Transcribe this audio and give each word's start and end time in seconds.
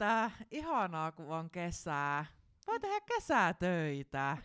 että 0.00 0.30
ihanaa 0.50 1.12
kun 1.12 1.32
on 1.32 1.50
kesää. 1.50 2.24
Voi 2.66 2.80
tehdä 2.80 3.00
kesätöitä. 3.00 4.36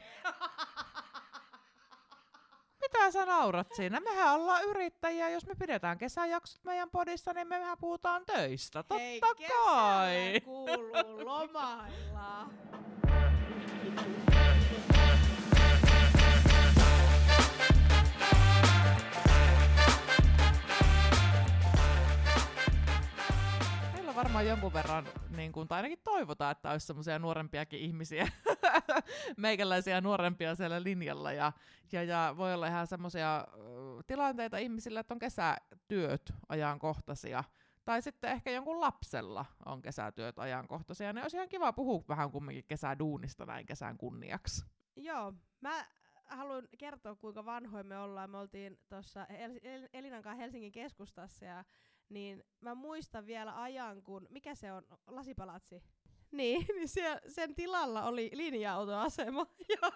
Mitä 2.81 3.12
sä 3.12 3.26
naurat 3.26 3.68
siinä? 3.76 3.99
Mehän 3.99 4.33
ollaan 4.36 4.63
yrittäjiä. 4.63 5.29
Jos 5.29 5.46
me 5.46 5.55
pidetään 5.55 5.97
kesäjaksot 5.97 6.63
meidän 6.63 6.89
podissa, 6.89 7.33
niin 7.33 7.47
me 7.47 7.60
mehän 7.60 7.78
puhutaan 7.78 8.26
töistä. 8.26 8.83
Totta 8.83 8.96
Hei, 8.96 9.21
kai. 9.47 10.41
kuuluu 10.46 11.26
lomailla. 11.26 12.50
varmaan 24.26 24.48
jonkun 24.48 24.73
verran, 24.73 25.05
niin 25.30 25.52
kuin, 25.52 25.68
tai 25.68 25.78
ainakin 25.78 26.00
toivotaan, 26.04 26.52
että 26.52 26.72
olisi 26.72 26.86
semmoisia 26.88 27.20
nuorempiakin 27.20 27.80
ihmisiä, 27.80 28.27
meikäläisiä 29.38 30.02
nuorempia 30.02 30.55
siellä 30.55 30.84
linjalla. 30.84 31.32
Ja, 31.32 31.52
ja, 31.91 32.04
ja 32.04 32.34
voi 32.38 32.54
olla 32.54 32.68
ihan 32.68 32.88
semmoisia 32.88 33.48
tilanteita 34.08 34.58
ihmisillä, 34.58 34.99
että 34.99 35.13
on 35.13 35.20
kesätyöt 35.20 36.34
ajankohtaisia. 36.49 37.44
Tai 37.85 38.02
sitten 38.02 38.32
ehkä 38.32 38.52
jonkun 38.52 38.82
lapsella 38.82 39.46
on 39.66 39.82
kesätyöt 39.82 40.40
ajankohtaisia. 40.40 41.13
Ne 41.13 41.21
olisi 41.21 41.38
ihan 41.38 41.49
kiva 41.49 41.73
puhua 41.73 42.04
vähän 42.07 42.32
kumminkin 42.32 42.66
kesäduunista 42.68 43.46
näin 43.46 43.66
kesän 43.66 43.98
kunniaksi. 43.98 44.66
Joo, 44.96 45.34
mä 45.62 45.85
haluan 46.27 46.67
kertoa, 46.77 47.15
kuinka 47.15 47.45
vanhoja 47.45 47.84
me 47.84 47.97
ollaan. 47.97 48.29
Me 48.29 48.38
oltiin 48.38 48.79
tuossa 48.89 49.25
El- 49.25 49.59
El- 49.63 49.88
Elinan 49.93 50.21
kanssa 50.23 50.41
Helsingin 50.41 50.71
keskustassa 50.71 51.45
ja 51.45 51.63
niin 52.09 52.43
mä 52.61 52.75
muistan 52.75 53.25
vielä 53.25 53.61
ajan, 53.61 54.03
kun, 54.03 54.27
mikä 54.29 54.55
se 54.55 54.73
on, 54.73 54.84
lasipalatsi? 55.07 55.84
Niin, 56.31 56.65
niin 56.75 56.89
siellä, 56.89 57.20
sen 57.27 57.55
tilalla 57.55 58.03
oli 58.03 58.31
linja-autoasema. 58.34 59.48
Ja, 59.70 59.91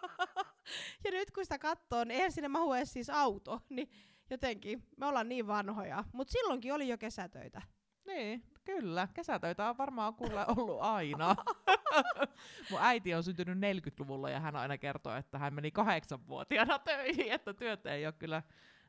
ja 1.04 1.12
nyt 1.12 1.32
kun 1.32 1.46
sitä 1.46 1.60
katsoo, 1.60 2.04
niin 2.04 2.12
eihän 2.16 2.32
sinne 2.32 2.48
mahu 2.48 2.74
edes 2.74 2.94
siis 2.94 3.10
auto. 3.10 3.62
Niin 3.70 3.90
jotenkin, 4.30 4.84
me 4.98 5.06
ollaan 5.06 5.30
niin 5.30 5.48
vanhoja. 5.48 6.04
Mutta 6.14 6.32
silloinkin 6.32 6.74
oli 6.74 6.88
jo 6.88 6.98
kesätöitä. 6.98 7.62
Niin, 8.10 8.44
kyllä. 8.66 9.08
Kesätöitä 9.14 9.70
on 9.70 9.78
varmaan 9.78 10.14
kuule 10.14 10.46
ollut 10.58 10.82
aina. 10.82 11.36
Mun 12.72 12.80
äiti 12.82 13.14
on 13.16 13.24
syntynyt 13.24 13.58
40-luvulla 13.58 14.30
ja 14.30 14.40
hän 14.40 14.56
aina 14.56 14.78
kertoo, 14.78 15.16
että 15.16 15.38
hän 15.38 15.54
meni 15.54 15.72
kahdeksanvuotiaana 15.72 16.80
töihin, 16.80 17.32
että 17.32 17.54
työt 17.54 17.86
ei 17.86 18.06
ole 18.06 18.14
kyllä 18.14 18.44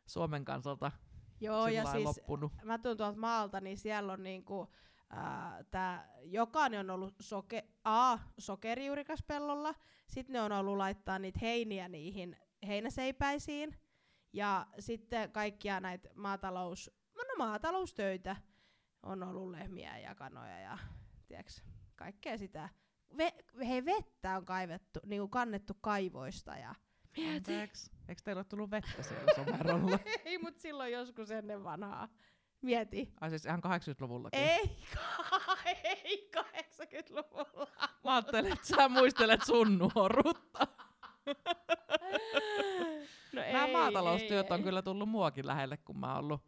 Suomen 0.07 0.45
kansalta 0.45 0.93
Joo, 1.41 1.69
ja 1.69 1.85
siis 1.85 2.05
loppunut. 2.05 2.53
mä 2.65 2.79
tuun 2.79 2.97
tuolta 2.97 3.19
maalta, 3.19 3.61
niin 3.61 3.79
siellä 3.79 4.13
on 4.13 4.23
niinku, 4.23 4.73
ää, 5.11 5.65
tää, 5.71 6.09
jokainen 6.23 6.81
on 6.81 6.91
ollut 6.91 7.15
soke, 7.21 7.65
A, 7.85 8.19
sokerijuurikas 8.39 9.23
pellolla, 9.23 9.75
sitten 10.07 10.33
ne 10.33 10.41
on 10.41 10.53
ollut 10.53 10.77
laittaa 10.77 11.19
niitä 11.19 11.39
heiniä 11.43 11.89
niihin 11.89 12.37
heinäseipäisiin, 12.67 13.77
ja 14.33 14.67
sitten 14.79 15.33
kaikkia 15.33 15.81
näitä 15.81 16.09
maatalous, 16.15 16.91
no 17.17 17.25
maataloustöitä 17.39 18.37
on 19.03 19.23
ollut 19.23 19.51
lehmiä 19.51 19.99
ja 19.99 20.15
kanoja 20.15 20.61
ja 20.61 20.79
tiiäks, 21.29 21.63
kaikkea 21.97 22.39
sitä. 22.39 22.69
Ve, 23.17 23.33
hei, 23.67 23.85
vettä 23.85 24.37
on 24.37 24.45
kaivettu, 24.45 25.01
niinku 25.07 25.29
kannettu 25.29 25.75
kaivoista 25.81 26.57
ja 26.57 26.75
Anteeksi. 27.37 27.91
Eikö 28.09 28.23
teillä 28.25 28.41
ole 28.41 28.45
tullut 28.45 28.71
vettä 28.71 29.03
siellä 29.03 29.35
somerolla? 29.37 29.99
ei, 30.25 30.39
mut 30.39 30.59
silloin 30.59 30.93
joskus 30.93 31.31
ennen 31.31 31.65
vanhaa. 31.65 32.09
Mieti. 32.63 33.13
Ai 33.21 33.31
siis 33.31 33.47
ihan 33.47 33.63
80-luvullakin? 33.65 34.41
Ei, 34.41 34.77
ei 36.05 36.31
80-luvulla. 36.37 37.67
Mä 38.05 38.15
ajattelin, 38.15 38.53
että 38.53 38.67
sä 38.67 38.89
muistelet 38.89 39.45
sun 39.45 39.79
nuoruutta. 39.79 40.67
No 43.33 43.43
Nämä 43.53 43.67
ei, 43.67 43.73
maataloustyöt 43.73 44.47
ei, 44.47 44.53
on 44.55 44.61
ei. 44.61 44.65
kyllä 44.65 44.83
tullut 44.83 45.09
muakin 45.09 45.47
lähelle, 45.47 45.77
kun 45.77 45.99
mä 45.99 46.15
oon 46.15 46.25
ollut 46.25 46.41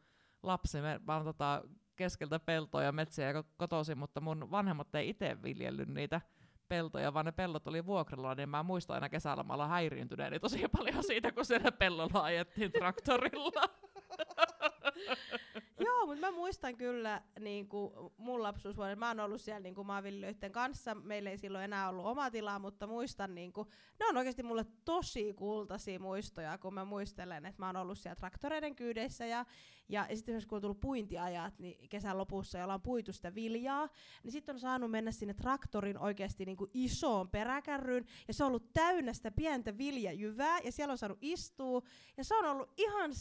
lapsi. 0.42 0.78
Mä 1.06 1.14
oon 1.16 1.24
tota 1.24 1.62
keskeltä 1.96 2.38
peltoja 2.40 2.86
ja 2.86 2.92
metsiä 2.92 3.32
ko- 3.32 3.44
kotoisin, 3.56 3.98
mutta 3.98 4.20
mun 4.20 4.50
vanhemmat 4.50 4.94
ei 4.94 5.08
itse 5.08 5.42
viljellyt 5.42 5.88
niitä 5.88 6.20
peltoja, 6.68 7.14
vaan 7.14 7.26
ne 7.26 7.32
pellot 7.32 7.68
oli 7.68 7.86
vuokralla, 7.86 8.34
niin 8.34 8.48
mä 8.48 8.62
muistan 8.62 8.94
aina 8.94 9.08
kesälomalla 9.08 9.68
häiriintyneeni 9.68 10.40
tosi 10.40 10.68
paljon 10.76 11.04
siitä, 11.04 11.32
kun 11.32 11.44
siellä 11.44 11.72
pellolla 11.72 12.22
ajettiin 12.22 12.72
traktorilla. 12.72 13.62
Joo, 15.84 16.06
mutta 16.06 16.20
mä 16.20 16.30
muistan 16.30 16.76
kyllä 16.76 17.22
niin 17.40 17.68
kuin 17.68 17.92
mun 18.16 18.42
lapsuusvuoden, 18.42 18.98
mä 18.98 19.08
oon 19.08 19.20
ollut 19.20 19.40
siellä 19.40 19.60
niin 19.60 19.74
kuin 19.74 19.86
maanviljelijöiden 19.86 20.52
kanssa, 20.52 20.94
meillä 20.94 21.30
ei 21.30 21.38
silloin 21.38 21.64
enää 21.64 21.88
ollut 21.88 22.06
oma 22.06 22.30
tilaa, 22.30 22.58
mutta 22.58 22.86
muistan, 22.86 23.34
niin 23.34 23.52
kuin, 23.52 23.68
ne 24.00 24.06
on 24.06 24.16
oikeasti 24.16 24.42
mulle 24.42 24.66
tosi 24.84 25.34
kultaisia 25.34 26.00
muistoja, 26.00 26.58
kun 26.58 26.74
mä 26.74 26.84
muistelen, 26.84 27.46
että 27.46 27.62
mä 27.62 27.66
oon 27.66 27.76
ollut 27.76 27.98
siellä 27.98 28.16
traktoreiden 28.16 28.76
kyydeissä 28.76 29.26
ja, 29.26 29.46
ja, 29.88 30.06
ja 30.10 30.16
sitten 30.16 30.42
kun 30.48 30.56
on 30.56 30.62
tullut 30.62 30.80
puintiajat, 30.80 31.58
niin 31.58 31.88
kesän 31.88 32.18
lopussa, 32.18 32.58
ja 32.58 32.64
ollaan 32.64 32.82
puitu 32.82 33.12
sitä 33.12 33.34
viljaa, 33.34 33.88
niin 34.22 34.32
sitten 34.32 34.54
on 34.54 34.60
saanut 34.60 34.90
mennä 34.90 35.12
sinne 35.12 35.34
traktorin 35.34 35.98
oikeasti 35.98 36.44
niin 36.44 36.56
kuin 36.56 36.70
isoon 36.74 37.28
peräkärryyn, 37.28 38.04
ja 38.28 38.34
se 38.34 38.44
on 38.44 38.48
ollut 38.48 38.72
täynnä 38.72 39.12
sitä 39.12 39.30
pientä 39.30 39.78
viljajyvää, 39.78 40.58
ja 40.64 40.72
siellä 40.72 40.92
on 40.92 40.98
saanut 40.98 41.18
istua, 41.20 41.82
ja 42.16 42.24
se 42.24 42.36
on 42.36 42.44
ollut 42.44 42.72
ihan 42.76 43.14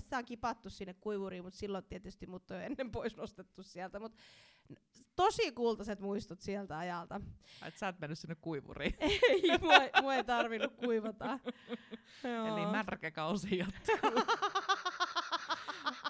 sikamahtavaa. 0.00 0.08
Sitä 0.08 0.18
on 0.18 0.24
kipattu 0.24 0.70
sinne 0.70 0.94
kuivuriin, 0.94 1.44
mutta 1.44 1.58
silloin 1.58 1.84
tietysti 1.84 2.26
mut 2.26 2.50
on 2.50 2.62
ennen 2.62 2.90
pois 2.90 3.16
nostettu 3.16 3.62
sieltä. 3.62 4.00
Mut 4.00 4.16
tosi 5.16 5.52
kultaiset 5.52 6.00
muistot 6.00 6.40
sieltä 6.40 6.78
ajalta. 6.78 7.20
Et 7.66 7.76
sä 7.76 7.88
et 7.88 8.00
mennyt 8.00 8.18
sinne 8.18 8.34
kuivuriin. 8.34 8.94
ei, 9.00 9.58
mua, 9.60 10.02
mua 10.02 10.14
ei 10.14 10.24
tarvinnut 10.24 10.76
kuivata. 10.76 11.38
Eli 12.24 12.66
märkä 12.66 13.10
kausi 13.10 13.58
jatkuu. 13.58 14.22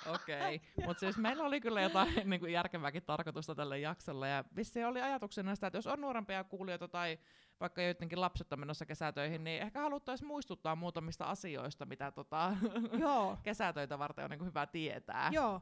Okei, 0.14 0.56
okay. 0.56 0.86
mutta 0.86 1.00
siis 1.00 1.16
meillä 1.16 1.44
oli 1.44 1.60
kyllä 1.60 1.82
jotain 1.82 2.14
niin 2.30 2.40
kuin 2.40 2.52
järkevääkin 2.52 3.02
tarkoitusta 3.02 3.54
tälle 3.54 3.78
jaksolle, 3.78 4.28
ja 4.28 4.44
vissiin 4.56 4.86
oli 4.86 5.00
ajatuksena 5.00 5.54
sitä, 5.54 5.66
että 5.66 5.78
jos 5.78 5.86
on 5.86 6.00
nuorempia 6.00 6.44
kuulijoita 6.44 6.88
tai 6.88 7.18
vaikka 7.60 7.82
joidenkin 7.82 8.20
lapset 8.20 8.52
on 8.52 8.60
menossa 8.60 8.86
kesätöihin, 8.86 9.44
niin 9.44 9.62
ehkä 9.62 9.80
haluttaisiin 9.80 10.28
muistuttaa 10.28 10.76
muutamista 10.76 11.24
asioista, 11.24 11.86
mitä 11.86 12.10
tota, 12.10 12.56
Joo, 13.00 13.38
kesätöitä 13.42 13.98
varten 13.98 14.24
on 14.24 14.30
niin 14.30 14.38
kuin 14.38 14.48
hyvä 14.48 14.66
tietää. 14.66 15.30
joo. 15.32 15.60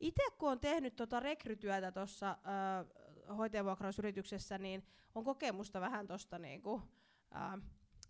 Itse 0.00 0.22
kun 0.38 0.50
on 0.50 0.60
tehnyt 0.60 0.96
tota 0.96 1.20
rekrytyötä 1.20 1.92
tuossa 1.92 2.30
äh, 2.30 3.36
hoitajavuokrausyrityksessä, 3.36 4.58
niin 4.58 4.86
on 5.14 5.24
kokemusta 5.24 5.80
vähän 5.80 6.06
tuosta 6.06 6.38
niinku, 6.38 6.82
äh, 7.36 7.60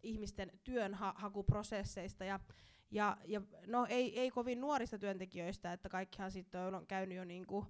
ihmisten 0.02 0.52
työnhakuprosesseista 0.64 2.24
ja 2.24 2.40
ja, 2.90 3.16
ja 3.24 3.40
no 3.66 3.86
ei, 3.88 4.20
ei 4.20 4.30
kovin 4.30 4.60
nuorista 4.60 4.98
työntekijöistä, 4.98 5.72
että 5.72 5.88
kaikkihan 5.88 6.30
sitten 6.30 6.60
on 6.60 6.86
käynyt 6.86 7.18
jo 7.18 7.24
niinku, 7.24 7.66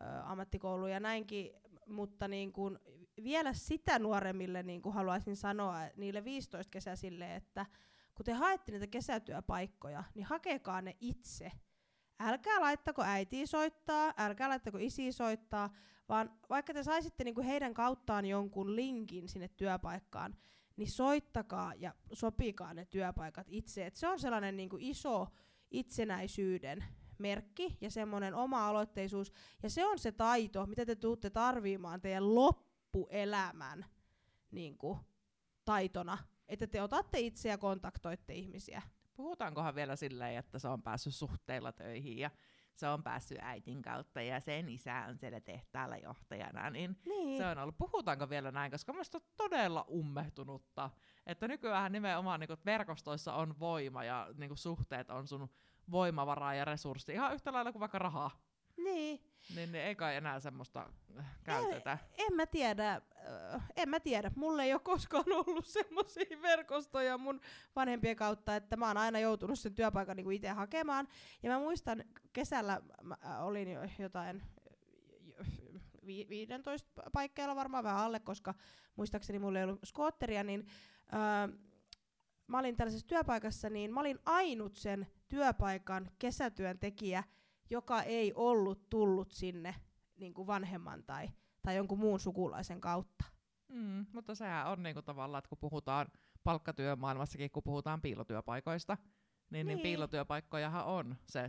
ä, 0.00 0.24
ammattikoulu 0.24 0.86
ja 0.86 1.00
näinkin, 1.00 1.52
mutta 1.86 2.28
niinku, 2.28 2.70
vielä 3.22 3.52
sitä 3.52 3.98
nuoremmille 3.98 4.62
niinku 4.62 4.90
haluaisin 4.90 5.36
sanoa 5.36 5.76
niille 5.96 6.20
15-kesäisille, 6.20 7.36
että 7.36 7.66
kun 8.14 8.24
te 8.24 8.32
haette 8.32 8.72
niitä 8.72 8.86
kesätyöpaikkoja, 8.86 10.04
niin 10.14 10.26
hakekaa 10.26 10.82
ne 10.82 10.96
itse. 11.00 11.52
Älkää 12.20 12.60
laittako 12.60 13.02
äitiä 13.02 13.46
soittaa, 13.46 14.14
älkää 14.16 14.48
laittako 14.48 14.78
isiä 14.80 15.12
soittaa, 15.12 15.70
vaan 16.08 16.38
vaikka 16.50 16.74
te 16.74 16.82
saisitte 16.82 17.24
niinku 17.24 17.42
heidän 17.42 17.74
kauttaan 17.74 18.26
jonkun 18.26 18.76
linkin 18.76 19.28
sinne 19.28 19.48
työpaikkaan, 19.48 20.36
niin 20.76 20.90
soittakaa 20.90 21.74
ja 21.74 21.94
sopikaa 22.12 22.74
ne 22.74 22.84
työpaikat 22.84 23.46
itse. 23.50 23.86
Et 23.86 23.96
se 23.96 24.08
on 24.08 24.20
sellainen 24.20 24.56
niinku 24.56 24.76
iso 24.80 25.28
itsenäisyyden 25.70 26.84
merkki 27.28 27.78
ja 27.80 27.90
semmoinen 27.90 28.34
oma-aloitteisuus. 28.34 29.32
Ja 29.62 29.70
se 29.70 29.86
on 29.86 29.98
se 29.98 30.12
taito, 30.12 30.66
mitä 30.66 30.86
te 30.86 30.94
tuutte 30.96 31.30
tarviimaan 31.30 32.00
teidän 32.00 32.34
loppuelämän 32.34 33.84
niinku, 34.50 34.98
taitona. 35.64 36.18
Että 36.48 36.66
te 36.66 36.82
otatte 36.82 37.20
itse 37.20 37.48
ja 37.48 37.58
kontaktoitte 37.58 38.34
ihmisiä. 38.34 38.82
Puhutaankohan 39.14 39.74
vielä 39.74 39.96
silleen, 39.96 40.38
että 40.38 40.58
se 40.58 40.68
on 40.68 40.82
päässyt 40.82 41.14
suhteilla 41.14 41.72
töihin 41.72 42.18
ja 42.18 42.30
se 42.74 42.88
on 42.88 43.02
päässyt 43.02 43.38
äitin 43.40 43.82
kautta 43.82 44.22
ja 44.22 44.40
sen 44.40 44.68
isä 44.68 45.04
on 45.08 45.18
siellä 45.18 45.40
tehtaalla 45.40 45.96
johtajana, 45.96 46.70
niin 46.70 46.96
Niin. 47.06 47.38
se 47.38 47.46
on 47.46 47.58
ollut. 47.58 47.78
Puhutaanko 47.78 48.28
vielä 48.28 48.50
näin, 48.50 48.70
koska 48.70 48.92
minusta 48.92 49.18
on 49.18 49.24
todella 49.36 49.86
ummehtunutta, 49.90 50.90
että 51.26 51.48
nykyään 51.48 51.92
nimenomaan 51.92 52.40
niin 52.40 52.58
verkostoissa 52.64 53.34
on 53.34 53.58
voima 53.58 54.04
ja 54.04 54.28
niin 54.36 54.56
suhteet 54.56 55.10
on 55.10 55.28
sun 55.28 55.48
voimavaraa 55.90 56.54
ja 56.54 56.64
resurssi 56.64 57.12
ihan 57.12 57.34
yhtä 57.34 57.52
lailla 57.52 57.72
kuin 57.72 57.80
vaikka 57.80 57.98
rahaa. 57.98 58.30
niin. 58.76 59.20
Niin, 59.54 59.72
niin 59.72 59.84
ei 59.84 59.94
kai 59.94 60.16
enää 60.16 60.40
semmoista 60.40 60.86
äh, 61.18 61.24
käytetä. 61.44 61.98
En 62.18 62.34
mä 62.36 62.46
tiedä, 62.46 62.92
äh, 62.92 63.62
en 63.76 63.88
mä 63.88 64.00
tiedä. 64.00 64.30
Mulla 64.36 64.62
ei 64.62 64.72
ole 64.72 64.80
koskaan 64.80 65.24
ollut 65.32 65.66
semmoisia 65.66 66.42
verkostoja 66.42 67.18
mun 67.18 67.40
vanhempien 67.76 68.16
kautta, 68.16 68.56
että 68.56 68.76
mä 68.76 68.86
oon 68.86 68.96
aina 68.96 69.18
joutunut 69.18 69.58
sen 69.58 69.74
työpaikan 69.74 70.16
niinku 70.16 70.30
itse 70.30 70.48
hakemaan. 70.48 71.08
Ja 71.42 71.50
mä 71.50 71.58
muistan, 71.58 72.04
kesällä 72.32 72.80
mä 73.02 73.16
äh, 73.26 73.44
olin 73.46 73.72
jo 73.72 73.80
jotain 73.98 74.42
vi- 76.06 76.26
15 76.28 77.02
paikkeilla 77.12 77.56
varmaan 77.56 77.84
vähän 77.84 78.00
alle, 78.00 78.20
koska 78.20 78.54
muistaakseni 78.96 79.38
mulla 79.38 79.58
ei 79.58 79.64
ollut 79.64 79.80
skootteria, 79.84 80.44
niin 80.44 80.66
öö, 81.12 81.58
mä 82.46 82.58
olin 82.58 82.76
tällaisessa 82.76 83.06
työpaikassa, 83.06 83.70
niin 83.70 83.94
mä 83.94 84.00
olin 84.00 84.18
ainut 84.26 84.76
sen 84.76 85.06
työpaikan 85.28 86.10
kesätyöntekijä, 86.18 87.24
joka 87.70 88.02
ei 88.02 88.32
ollut 88.34 88.90
tullut 88.90 89.32
sinne 89.32 89.74
niin 90.16 90.34
kuin 90.34 90.46
vanhemman 90.46 91.04
tai, 91.04 91.30
tai 91.62 91.76
jonkun 91.76 91.98
muun 91.98 92.20
sukulaisen 92.20 92.80
kautta. 92.80 93.24
Mm, 93.68 94.06
mutta 94.12 94.34
sehän 94.34 94.66
on 94.66 94.82
niinku 94.82 95.02
tavallaan, 95.02 95.38
että 95.38 95.48
kun 95.48 95.58
puhutaan 95.58 96.06
palkkatyömaailmassakin, 96.44 97.50
kun 97.50 97.62
puhutaan 97.62 98.02
piilotyöpaikoista, 98.02 98.96
niin, 98.96 99.10
niin. 99.50 99.66
niin 99.66 99.82
piilotyöpaikkojahan 99.82 100.84
on 100.84 101.16
se 101.26 101.46
70-80 101.46 101.48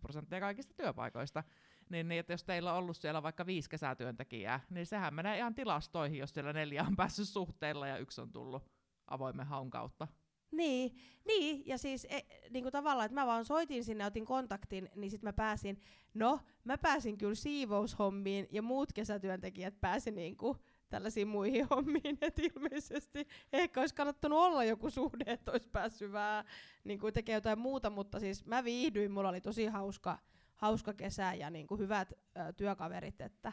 prosenttia 0.00 0.40
kaikista 0.40 0.74
työpaikoista. 0.76 1.44
Niin, 1.88 2.08
niin, 2.08 2.20
että 2.20 2.32
jos 2.32 2.44
teillä 2.44 2.72
on 2.72 2.78
ollut 2.78 2.96
siellä 2.96 3.22
vaikka 3.22 3.46
viisi 3.46 3.70
kesätyöntekijää, 3.70 4.60
niin 4.70 4.86
sehän 4.86 5.14
menee 5.14 5.38
ihan 5.38 5.54
tilastoihin, 5.54 6.18
jos 6.18 6.30
siellä 6.30 6.52
neljä 6.52 6.84
on 6.84 6.96
päässyt 6.96 7.28
suhteilla 7.28 7.86
ja 7.86 7.98
yksi 7.98 8.20
on 8.20 8.32
tullut 8.32 8.73
avoimen 9.06 9.46
haun 9.46 9.70
kautta. 9.70 10.08
Niin, 10.50 10.96
niin, 11.26 11.62
ja 11.66 11.78
siis 11.78 12.06
e, 12.10 12.20
niinku 12.50 12.70
tavallaan, 12.70 13.06
että 13.06 13.20
mä 13.20 13.26
vaan 13.26 13.44
soitin 13.44 13.84
sinne, 13.84 14.06
otin 14.06 14.24
kontaktin, 14.24 14.90
niin 14.94 15.10
sitten 15.10 15.28
mä 15.28 15.32
pääsin, 15.32 15.80
no, 16.14 16.40
mä 16.64 16.78
pääsin 16.78 17.18
kyllä 17.18 17.34
siivoushommiin, 17.34 18.48
ja 18.50 18.62
muut 18.62 18.92
kesätyöntekijät 18.92 19.80
pääsi 19.80 20.10
niinku 20.10 20.56
tällaisiin 20.88 21.28
muihin 21.28 21.66
hommiin, 21.70 22.18
että 22.20 22.42
ilmeisesti 22.42 23.28
ehkä 23.52 23.80
olisi 23.80 23.94
kannattanut 23.94 24.38
olla 24.38 24.64
joku 24.64 24.90
suhde, 24.90 25.24
että 25.32 25.52
olisi 25.52 25.68
päässyt 25.68 26.12
vähän 26.12 26.44
niin 26.84 26.98
kuin 26.98 27.14
tekemään 27.14 27.36
jotain 27.36 27.58
muuta, 27.58 27.90
mutta 27.90 28.20
siis 28.20 28.46
mä 28.46 28.64
viihdyin, 28.64 29.12
mulla 29.12 29.28
oli 29.28 29.40
tosi 29.40 29.66
hauska, 29.66 30.18
hauska 30.54 30.92
kesä 30.94 31.34
ja 31.34 31.50
niin 31.50 31.66
kuin 31.66 31.80
hyvät 31.80 32.12
ö, 32.12 32.52
työkaverit, 32.52 33.20
että 33.20 33.52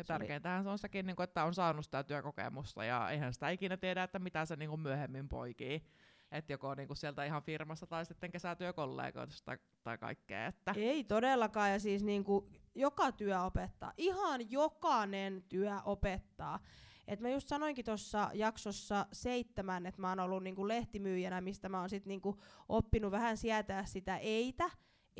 ja 0.00 0.04
tärkeintähän 0.04 0.64
se 0.64 0.70
on 0.70 0.78
sekin, 0.78 1.06
niin 1.06 1.16
kuin, 1.16 1.24
että 1.24 1.44
on 1.44 1.54
saanut 1.54 1.84
sitä 1.84 2.04
työkokemusta 2.04 2.84
ja 2.84 3.10
eihän 3.10 3.34
sitä 3.34 3.50
ikinä 3.50 3.76
tiedä, 3.76 4.02
että 4.02 4.18
mitä 4.18 4.44
se 4.44 4.56
niin 4.56 4.70
kuin 4.70 4.80
myöhemmin 4.80 5.28
poikii. 5.28 5.86
Että 6.32 6.52
joko 6.52 6.74
niin 6.74 6.86
kuin 6.86 6.96
sieltä 6.96 7.24
ihan 7.24 7.42
firmasta 7.42 7.86
tai 7.86 8.06
sitten 8.06 8.30
kesätyökollegoista 8.30 9.44
tai, 9.44 9.58
tai 9.82 9.98
kaikkea. 9.98 10.46
Että. 10.46 10.74
Ei 10.76 11.04
todellakaan, 11.04 11.70
ja 11.70 11.80
siis 11.80 12.02
niin 12.02 12.24
kuin 12.24 12.46
joka 12.74 13.12
työ 13.12 13.42
opettaa. 13.42 13.92
Ihan 13.96 14.50
jokainen 14.50 15.42
työ 15.48 15.72
opettaa. 15.84 16.60
Et 17.08 17.20
mä 17.20 17.28
just 17.28 17.48
sanoinkin 17.48 17.84
tuossa 17.84 18.30
jaksossa 18.34 19.06
seitsemän, 19.12 19.86
että 19.86 20.00
mä 20.00 20.08
oon 20.08 20.20
ollut 20.20 20.42
niinku 20.42 20.68
lehtimyyjänä, 20.68 21.40
mistä 21.40 21.68
mä 21.68 21.80
oon 21.80 21.90
sit 21.90 22.06
niinku 22.06 22.40
oppinut 22.68 23.10
vähän 23.10 23.36
sietää 23.36 23.84
sitä 23.84 24.16
eitä, 24.16 24.70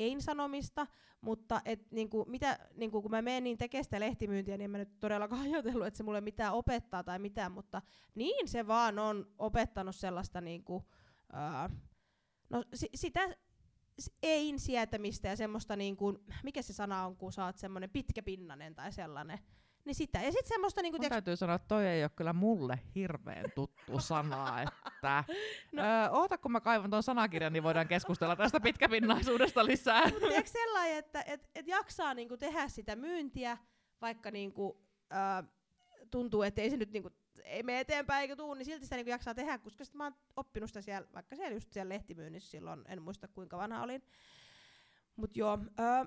ein 0.00 0.22
sanomista, 0.22 0.86
mutta 1.20 1.60
et 1.64 1.90
niinku, 1.90 2.24
mitä, 2.28 2.58
niinku, 2.74 3.02
kun 3.02 3.10
mä 3.10 3.22
menen 3.22 3.44
niin 3.44 3.58
tekemään 3.58 3.84
sitä 3.84 4.00
lehtimyyntiä, 4.00 4.56
niin 4.56 4.64
en 4.64 4.70
mä 4.70 4.78
nyt 4.78 5.00
todellakaan 5.00 5.42
ajatellut, 5.52 5.86
että 5.86 5.98
se 5.98 6.02
mulle 6.02 6.20
mitään 6.20 6.52
opettaa 6.52 7.04
tai 7.04 7.18
mitään, 7.18 7.52
mutta 7.52 7.82
niin 8.14 8.48
se 8.48 8.66
vaan 8.66 8.98
on 8.98 9.26
opettanut 9.38 9.96
sellaista 9.96 10.40
niinku, 10.40 10.88
ää, 11.32 11.70
no 12.50 12.64
si- 12.74 12.90
sitä 12.94 13.36
ein 14.22 14.58
sietämistä 14.58 15.28
ja 15.28 15.36
semmoista 15.36 15.76
niinku, 15.76 16.18
mikä 16.42 16.62
se 16.62 16.72
sana 16.72 17.06
on, 17.06 17.16
kun 17.16 17.32
sä 17.32 17.44
oot 17.44 17.58
semmoinen 17.58 17.90
pitkäpinnanen 17.90 18.74
tai 18.74 18.92
sellainen, 18.92 19.38
niin 19.84 19.94
sitä. 19.94 20.18
Ja 20.18 20.32
sitten 20.32 20.48
semmoista... 20.48 20.82
Niin 20.82 20.92
kuin, 20.92 21.00
tiiäks... 21.00 21.12
täytyy 21.12 21.36
sanoa, 21.36 21.56
että 21.56 21.68
toi 21.68 21.86
ei 21.86 22.04
ole 22.04 22.10
kyllä 22.16 22.32
mulle 22.32 22.80
hirveän 22.94 23.44
tuttu 23.54 24.00
sana, 24.00 24.62
että... 24.62 25.24
no. 25.72 25.82
öö, 25.82 26.10
oota, 26.10 26.38
kun 26.38 26.52
mä 26.52 26.60
kaivan 26.60 26.90
tuon 26.90 27.02
sanakirjan, 27.02 27.52
niin 27.52 27.62
voidaan 27.62 27.88
keskustella 27.88 28.36
tästä 28.36 28.60
pitkäpinnaisuudesta 28.60 29.64
lisää. 29.64 30.04
Mutta 30.04 30.26
tiedätkö 30.28 30.50
sellainen, 30.50 30.98
että 30.98 31.22
et, 31.26 31.50
et 31.54 31.66
jaksaa 31.66 32.14
niinku 32.14 32.36
tehdä 32.36 32.68
sitä 32.68 32.96
myyntiä, 32.96 33.58
vaikka 34.00 34.30
niinku, 34.30 34.82
öö, 35.12 35.48
tuntuu, 36.10 36.42
että 36.42 36.60
ei 36.60 36.70
se 36.70 36.76
nyt 36.76 36.92
niinku, 36.92 37.10
ei 37.44 37.62
mene 37.62 37.80
eteenpäin 37.80 38.22
eikä 38.22 38.36
tuu, 38.36 38.54
niin 38.54 38.64
silti 38.64 38.84
sitä 38.84 38.96
niinku 38.96 39.10
jaksaa 39.10 39.34
tehdä, 39.34 39.58
koska 39.58 39.84
sit 39.84 39.94
mä 39.94 40.04
oon 40.04 40.14
oppinut 40.36 40.70
sitä 40.70 40.80
siellä, 40.80 41.08
vaikka 41.14 41.36
siellä 41.36 41.54
just 41.54 41.72
siellä 41.72 41.94
lehtimyynnissä 41.94 42.50
silloin, 42.50 42.84
en 42.88 43.02
muista 43.02 43.28
kuinka 43.28 43.58
vanha 43.58 43.82
olin. 43.82 44.02
Mut 45.16 45.36
joo, 45.36 45.58
öö, 45.80 46.04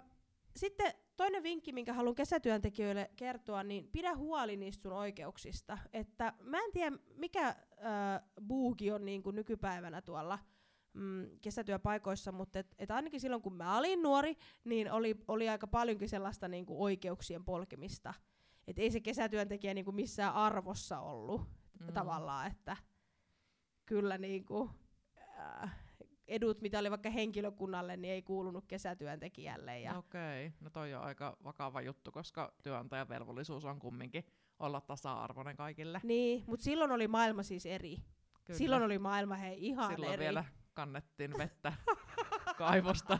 sitten 0.55 0.93
toinen 1.17 1.43
vinkki, 1.43 1.73
minkä 1.73 1.93
haluan 1.93 2.15
kesätyöntekijöille 2.15 3.11
kertoa, 3.15 3.63
niin 3.63 3.87
pidä 3.87 4.15
huoli 4.15 4.57
niistä 4.57 4.81
sun 4.81 4.93
oikeuksista. 4.93 5.77
Että 5.93 6.33
mä 6.39 6.57
en 6.59 6.71
tiedä, 6.71 6.97
mikä 7.15 7.47
äh, 7.47 7.55
buuki 8.47 8.91
on 8.91 9.05
niin 9.05 9.23
kuin 9.23 9.35
nykypäivänä 9.35 10.01
tuolla 10.01 10.39
mm, 10.93 11.29
kesätyöpaikoissa, 11.41 12.31
mutta 12.31 12.59
et, 12.59 12.75
et 12.79 12.91
ainakin 12.91 13.19
silloin 13.19 13.41
kun 13.41 13.55
mä 13.55 13.77
olin 13.77 14.01
nuori, 14.01 14.35
niin 14.63 14.91
oli, 14.91 15.15
oli 15.27 15.49
aika 15.49 15.67
paljonkin 15.67 16.09
sellaista 16.09 16.47
niin 16.47 16.65
kuin 16.65 16.79
oikeuksien 16.79 17.45
polkemista. 17.45 18.13
Et 18.67 18.79
ei 18.79 18.91
se 18.91 18.99
kesätyöntekijä 18.99 19.73
niin 19.73 19.85
kuin 19.85 19.95
missään 19.95 20.33
arvossa 20.33 20.99
ollut 20.99 21.41
mm. 21.79 21.93
tavallaan, 21.93 22.47
että 22.47 22.77
kyllä 23.85 24.17
niin 24.17 24.45
kuin, 24.45 24.69
äh, 25.39 25.82
edut, 26.27 26.61
mitä 26.61 26.79
oli 26.79 26.89
vaikka 26.89 27.09
henkilökunnalle, 27.09 27.97
niin 27.97 28.13
ei 28.13 28.21
kuulunut 28.21 28.65
kesätyöntekijälle. 28.67 29.79
Ja 29.79 29.97
Okei, 29.97 30.47
okay. 30.47 30.57
no 30.61 30.69
toi 30.69 30.93
on 30.93 31.03
aika 31.03 31.37
vakava 31.43 31.81
juttu, 31.81 32.11
koska 32.11 32.53
työnantajan 32.63 33.09
velvollisuus 33.09 33.65
on 33.65 33.79
kumminkin 33.79 34.25
olla 34.59 34.81
tasa-arvoinen 34.81 35.55
kaikille. 35.55 36.01
Niin, 36.03 36.43
mutta 36.47 36.63
silloin 36.63 36.91
oli 36.91 37.07
maailma 37.07 37.43
siis 37.43 37.65
eri. 37.65 37.97
Kyllä. 38.43 38.57
Silloin 38.57 38.83
oli 38.83 38.99
maailma 38.99 39.35
hei 39.35 39.65
ihan 39.65 39.89
silloin 39.91 40.13
eri. 40.13 40.23
vielä 40.23 40.45
kannettiin 40.73 41.37
vettä 41.37 41.73
kaivosta. 42.57 43.19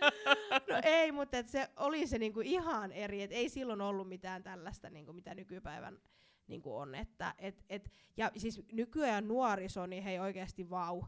no 0.70 0.80
ei, 0.82 1.12
mutta 1.12 1.38
et 1.38 1.48
se 1.48 1.70
oli 1.76 2.06
se 2.06 2.18
niinku 2.18 2.40
ihan 2.40 2.92
eri, 2.92 3.22
et 3.22 3.32
ei 3.32 3.48
silloin 3.48 3.80
ollut 3.80 4.08
mitään 4.08 4.42
tällaista, 4.42 4.90
niinku, 4.90 5.12
mitä 5.12 5.34
nykypäivän 5.34 5.98
niinku 6.46 6.76
on. 6.76 6.94
Että, 6.94 7.34
et, 7.38 7.64
et, 7.68 7.92
ja 8.16 8.30
siis 8.36 8.62
nykyään 8.72 9.28
nuoriso, 9.28 9.86
niin 9.86 10.02
hei 10.02 10.18
oikeasti 10.18 10.70
vau. 10.70 11.00
Wow 11.00 11.04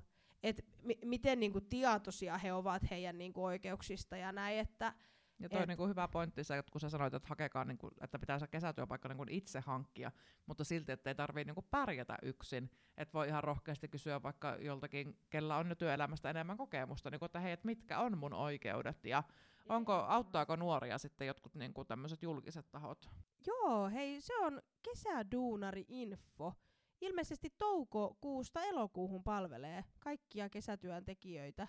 että 0.49 0.63
mi- 0.83 0.99
miten 1.05 1.41
niinku 1.41 1.61
tietoisia 1.61 2.39
he 2.39 2.53
ovat 2.53 2.91
heidän 2.91 3.19
niinku 3.19 3.45
oikeuksista 3.45 4.17
ja 4.17 4.33
näin, 4.33 4.59
että 4.59 4.93
ja 5.39 5.49
toi 5.49 5.63
on 5.63 5.69
niinku 5.69 5.87
hyvä 5.87 6.09
pointti 6.09 6.45
se, 6.45 6.59
että 6.59 6.73
kun 6.73 6.81
sä 6.81 6.91
sanoit, 6.91 7.15
että 7.15 7.29
hakekaa, 7.29 7.65
niinku, 7.65 7.91
että 8.01 8.19
pitää 8.19 8.39
se 8.39 8.47
kesätyöpaikka 8.47 9.09
niinku 9.09 9.25
itse 9.29 9.61
hankkia, 9.61 10.13
mutta 10.47 10.65
silti, 10.65 10.93
että 10.93 11.11
ei 11.11 11.15
tarvii 11.15 11.45
niinku 11.45 11.63
pärjätä 11.71 12.19
yksin. 12.23 12.71
Että 12.97 13.13
voi 13.13 13.29
ihan 13.29 13.45
rohkeasti 13.45 13.89
kysyä 13.89 14.23
vaikka 14.23 14.57
joltakin, 14.61 15.19
kellä 15.31 15.57
on 15.57 15.69
jo 15.69 15.75
työelämästä 15.75 16.31
enemmän 16.31 16.57
kokemusta, 16.57 17.11
niinku, 17.11 17.25
että 17.25 17.41
hei, 17.41 17.53
et 17.53 17.65
mitkä 17.65 17.99
on 18.01 18.19
mun 18.19 18.33
oikeudet 18.33 19.05
ja 19.05 19.23
onko, 19.69 19.93
auttaako 19.93 20.57
nuoria 20.57 20.99
sitten 20.99 21.27
jotkut 21.27 21.55
niinku 21.55 21.85
tämmöiset 21.85 22.23
julkiset 22.23 22.71
tahot? 22.71 23.11
Joo, 23.47 23.89
hei, 23.89 24.21
se 24.21 24.37
on 24.39 24.63
kesäduunari-info 24.83 26.53
ilmeisesti 27.01 27.55
toukokuusta 27.59 28.63
elokuuhun 28.63 29.25
palvelee 29.25 29.85
kaikkia 29.99 30.49
kesätyöntekijöitä. 30.49 31.69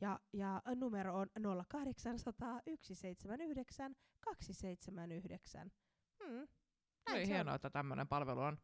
Ja, 0.00 0.20
ja 0.32 0.62
numero 0.74 1.16
on 1.16 1.28
0800 1.68 2.60
179 2.64 3.96
279. 4.20 5.72
Hmm. 6.24 6.48
Näin 7.08 7.26
hienoa, 7.26 7.52
on. 7.52 7.56
että 7.56 7.70
tämmöinen 7.70 8.08
palvelu 8.08 8.40
on 8.40 8.58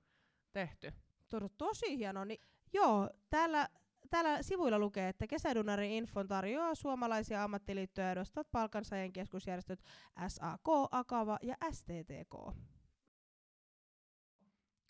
tehty. 0.52 0.92
Todella 1.28 1.54
tosi 1.58 1.98
hieno. 1.98 2.24
Niin, 2.24 2.40
joo, 2.72 3.10
täällä, 3.30 3.68
täällä 4.10 4.42
sivuilla 4.42 4.78
lukee, 4.78 5.08
että 5.08 5.26
Kesädunari 5.26 5.96
Infon 5.96 6.28
tarjoaa 6.28 6.74
suomalaisia 6.74 7.44
ammattiliittoja 7.44 8.10
edustavat 8.10 8.50
palkansaajien 8.52 9.12
keskusjärjestöt 9.12 9.82
SAK, 10.28 10.68
Akava 10.90 11.38
ja 11.42 11.56
STTK. 11.72 12.34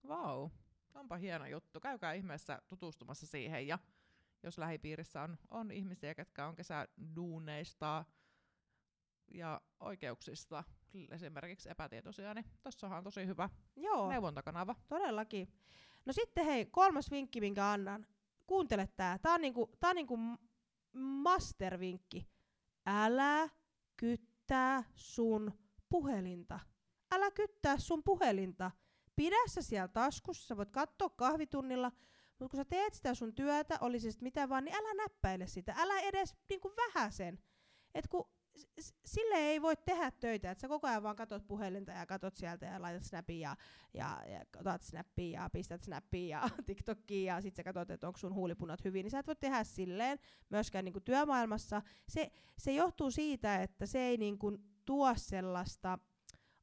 Vau. 0.08 0.40
Wow. 0.40 0.50
Onpa 0.96 1.16
hieno 1.16 1.46
juttu. 1.46 1.80
Käykää 1.80 2.12
ihmeessä 2.12 2.62
tutustumassa 2.68 3.26
siihen 3.26 3.66
ja 3.66 3.78
jos 4.42 4.58
lähipiirissä 4.58 5.22
on, 5.22 5.38
on 5.50 5.70
ihmisiä, 5.70 6.14
jotka 6.18 6.46
on 6.46 6.56
kesäduuneista 6.56 8.04
ja 9.28 9.60
oikeuksista 9.80 10.64
esimerkiksi 11.10 11.70
epätietoisia, 11.70 12.34
niin 12.34 12.44
tuossa 12.62 12.86
on 12.88 13.04
tosi 13.04 13.26
hyvä 13.26 13.48
Joo, 13.76 14.08
neuvontakanava. 14.08 14.74
Todellakin. 14.88 15.52
No 16.06 16.12
sitten 16.12 16.44
hei, 16.44 16.66
kolmas 16.66 17.10
vinkki, 17.10 17.40
minkä 17.40 17.70
annan. 17.70 18.06
Kuuntele 18.46 18.88
tää. 18.96 19.18
Tää 19.18 19.34
on 19.34 19.40
niinku, 19.40 19.70
tää 19.80 19.90
on 19.90 19.96
niinku 19.96 20.18
mastervinkki. 20.94 22.28
Älä 22.86 23.48
kyttää 23.96 24.84
sun 24.94 25.52
puhelinta. 25.88 26.60
Älä 27.12 27.30
kyttää 27.30 27.78
sun 27.78 28.02
puhelinta 28.02 28.70
pidä 29.16 29.36
se 29.46 29.62
siellä 29.62 29.88
taskussa, 29.88 30.46
sä 30.46 30.56
voit 30.56 30.70
katsoa 30.70 31.10
kahvitunnilla, 31.10 31.92
mutta 32.38 32.50
kun 32.50 32.56
sä 32.56 32.64
teet 32.64 32.94
sitä 32.94 33.14
sun 33.14 33.34
työtä, 33.34 33.78
oli 33.80 34.00
se 34.00 34.10
mitä 34.20 34.48
vaan, 34.48 34.64
niin 34.64 34.76
älä 34.76 34.94
näppäile 34.94 35.46
sitä, 35.46 35.74
älä 35.78 36.00
edes 36.00 36.36
niinku 36.48 36.72
vähäsen. 36.76 37.38
Et 37.94 38.08
kun 38.08 38.28
sille 39.04 39.36
ei 39.36 39.62
voi 39.62 39.76
tehdä 39.76 40.10
töitä, 40.10 40.50
että 40.50 40.60
sä 40.60 40.68
koko 40.68 40.86
ajan 40.86 41.02
vaan 41.02 41.16
katot 41.16 41.46
puhelinta 41.46 41.92
ja 41.92 42.06
katot 42.06 42.34
sieltä 42.34 42.66
ja 42.66 42.82
laitat 42.82 43.04
snappia 43.04 43.48
ja, 43.48 43.56
ja, 43.94 44.32
ja 44.32 44.44
otat 44.60 44.82
snappia 44.82 45.42
ja 45.42 45.50
pistät 45.50 45.82
snappia 45.82 46.38
ja 46.38 46.48
TikTokia 46.66 47.34
ja 47.34 47.40
sit 47.40 47.56
sä 47.56 47.64
katot, 47.64 47.90
että 47.90 48.06
onko 48.06 48.18
sun 48.18 48.34
huulipunat 48.34 48.84
hyvin, 48.84 49.04
niin 49.04 49.10
sä 49.10 49.18
et 49.18 49.26
voi 49.26 49.36
tehdä 49.36 49.64
silleen 49.64 50.18
myöskään 50.50 50.84
niinku 50.84 51.00
työmaailmassa. 51.00 51.82
Se, 52.08 52.30
se 52.58 52.72
johtuu 52.72 53.10
siitä, 53.10 53.62
että 53.62 53.86
se 53.86 53.98
ei 53.98 54.16
niinku 54.16 54.58
tuo 54.84 55.14
sellaista 55.16 55.98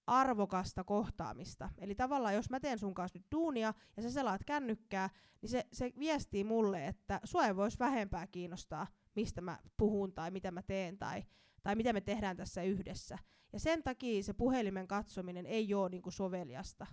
arvokasta 0.07 0.83
kohtaamista. 0.83 1.69
Eli 1.77 1.95
tavallaan 1.95 2.35
jos 2.35 2.49
mä 2.49 2.59
teen 2.59 2.79
sun 2.79 2.93
kanssa 2.93 3.19
nyt 3.19 3.27
duunia 3.31 3.73
ja 3.97 4.03
sä 4.03 4.11
selaat 4.11 4.43
kännykkää, 4.43 5.09
niin 5.41 5.49
se, 5.49 5.67
se 5.73 5.93
viestii 5.99 6.43
mulle, 6.43 6.87
että 6.87 7.19
sua 7.23 7.45
ei 7.45 7.55
voisi 7.55 7.79
vähempää 7.79 8.27
kiinnostaa, 8.27 8.87
mistä 9.15 9.41
mä 9.41 9.59
puhun 9.77 10.13
tai 10.13 10.31
mitä 10.31 10.51
mä 10.51 10.61
teen 10.61 10.97
tai, 10.97 11.23
tai 11.63 11.75
mitä 11.75 11.93
me 11.93 12.01
tehdään 12.01 12.37
tässä 12.37 12.63
yhdessä. 12.63 13.17
Ja 13.53 13.59
sen 13.59 13.83
takia 13.83 14.23
se 14.23 14.33
puhelimen 14.33 14.87
katsominen 14.87 15.45
ei 15.45 15.73
ole 15.73 15.89
niinku 15.89 16.11
soveliasta. 16.11 16.87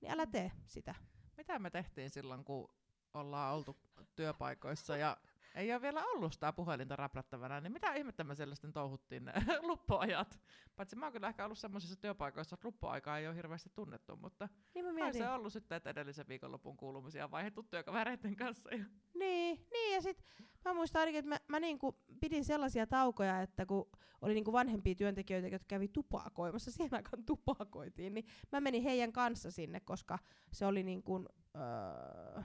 Niin 0.00 0.12
älä 0.12 0.26
tee 0.26 0.52
sitä. 0.66 0.94
Mitä 1.36 1.58
me 1.58 1.70
tehtiin 1.70 2.10
silloin, 2.10 2.44
kun 2.44 2.68
ollaan 3.14 3.54
oltu 3.54 3.76
työpaikoissa 4.14 4.96
ja 4.96 5.16
ei 5.54 5.72
ole 5.72 5.82
vielä 5.82 6.04
ollut 6.04 6.32
sitä 6.32 6.52
puhelinta 6.52 6.96
räplättävänä, 6.96 7.60
niin 7.60 7.72
mitä 7.72 7.94
ihmettä 7.94 8.24
me 8.24 8.34
siellä 8.34 8.54
sitten 8.54 8.72
touhuttiin 8.72 9.24
ne 9.24 9.32
luppuajat? 9.68 10.40
Paitsi 10.76 10.96
mä 10.96 11.06
oon 11.06 11.12
kyllä 11.12 11.28
ehkä 11.28 11.44
ollut 11.44 11.58
semmoisissa 11.58 11.96
työpaikoissa, 11.96 12.54
että 12.54 12.66
luppuaikaa 12.68 13.18
ei 13.18 13.26
ole 13.28 13.36
hirveästi 13.36 13.70
tunnettu, 13.74 14.16
mutta 14.16 14.48
Niin 14.74 14.84
mä 14.84 14.88
on 14.88 14.94
mietin. 14.94 15.22
se 15.22 15.28
ollut 15.30 15.52
sitten, 15.52 15.76
että 15.76 15.90
edellisen 15.90 16.28
viikonlopun 16.28 16.76
kuulumisia 16.76 17.24
on 17.24 17.30
vaihdettu 17.30 17.62
työkavereiden 17.62 18.36
kanssa. 18.36 18.70
Ja 18.70 18.84
Niin, 19.14 19.66
niin 19.72 19.94
ja 19.94 20.02
sit 20.02 20.24
mä 20.64 20.74
muistan 20.74 21.00
ainakin, 21.00 21.18
että 21.18 21.28
mä, 21.28 21.40
mä 21.48 21.60
niinku 21.60 21.98
pidin 22.20 22.44
sellaisia 22.44 22.86
taukoja, 22.86 23.40
että 23.42 23.66
kun 23.66 23.90
oli 24.20 24.34
niinku 24.34 24.52
vanhempia 24.52 24.94
työntekijöitä, 24.94 25.48
jotka 25.48 25.66
kävi 25.68 25.88
tupakoimassa, 25.88 26.70
siihen 26.72 26.94
aikaan 26.94 27.24
tupakoitiin, 27.24 28.14
niin 28.14 28.26
mä 28.52 28.60
menin 28.60 28.82
heidän 28.82 29.12
kanssa 29.12 29.50
sinne, 29.50 29.80
koska 29.80 30.18
se 30.52 30.66
oli 30.66 30.82
niinku, 30.82 31.24
öö, 31.56 32.42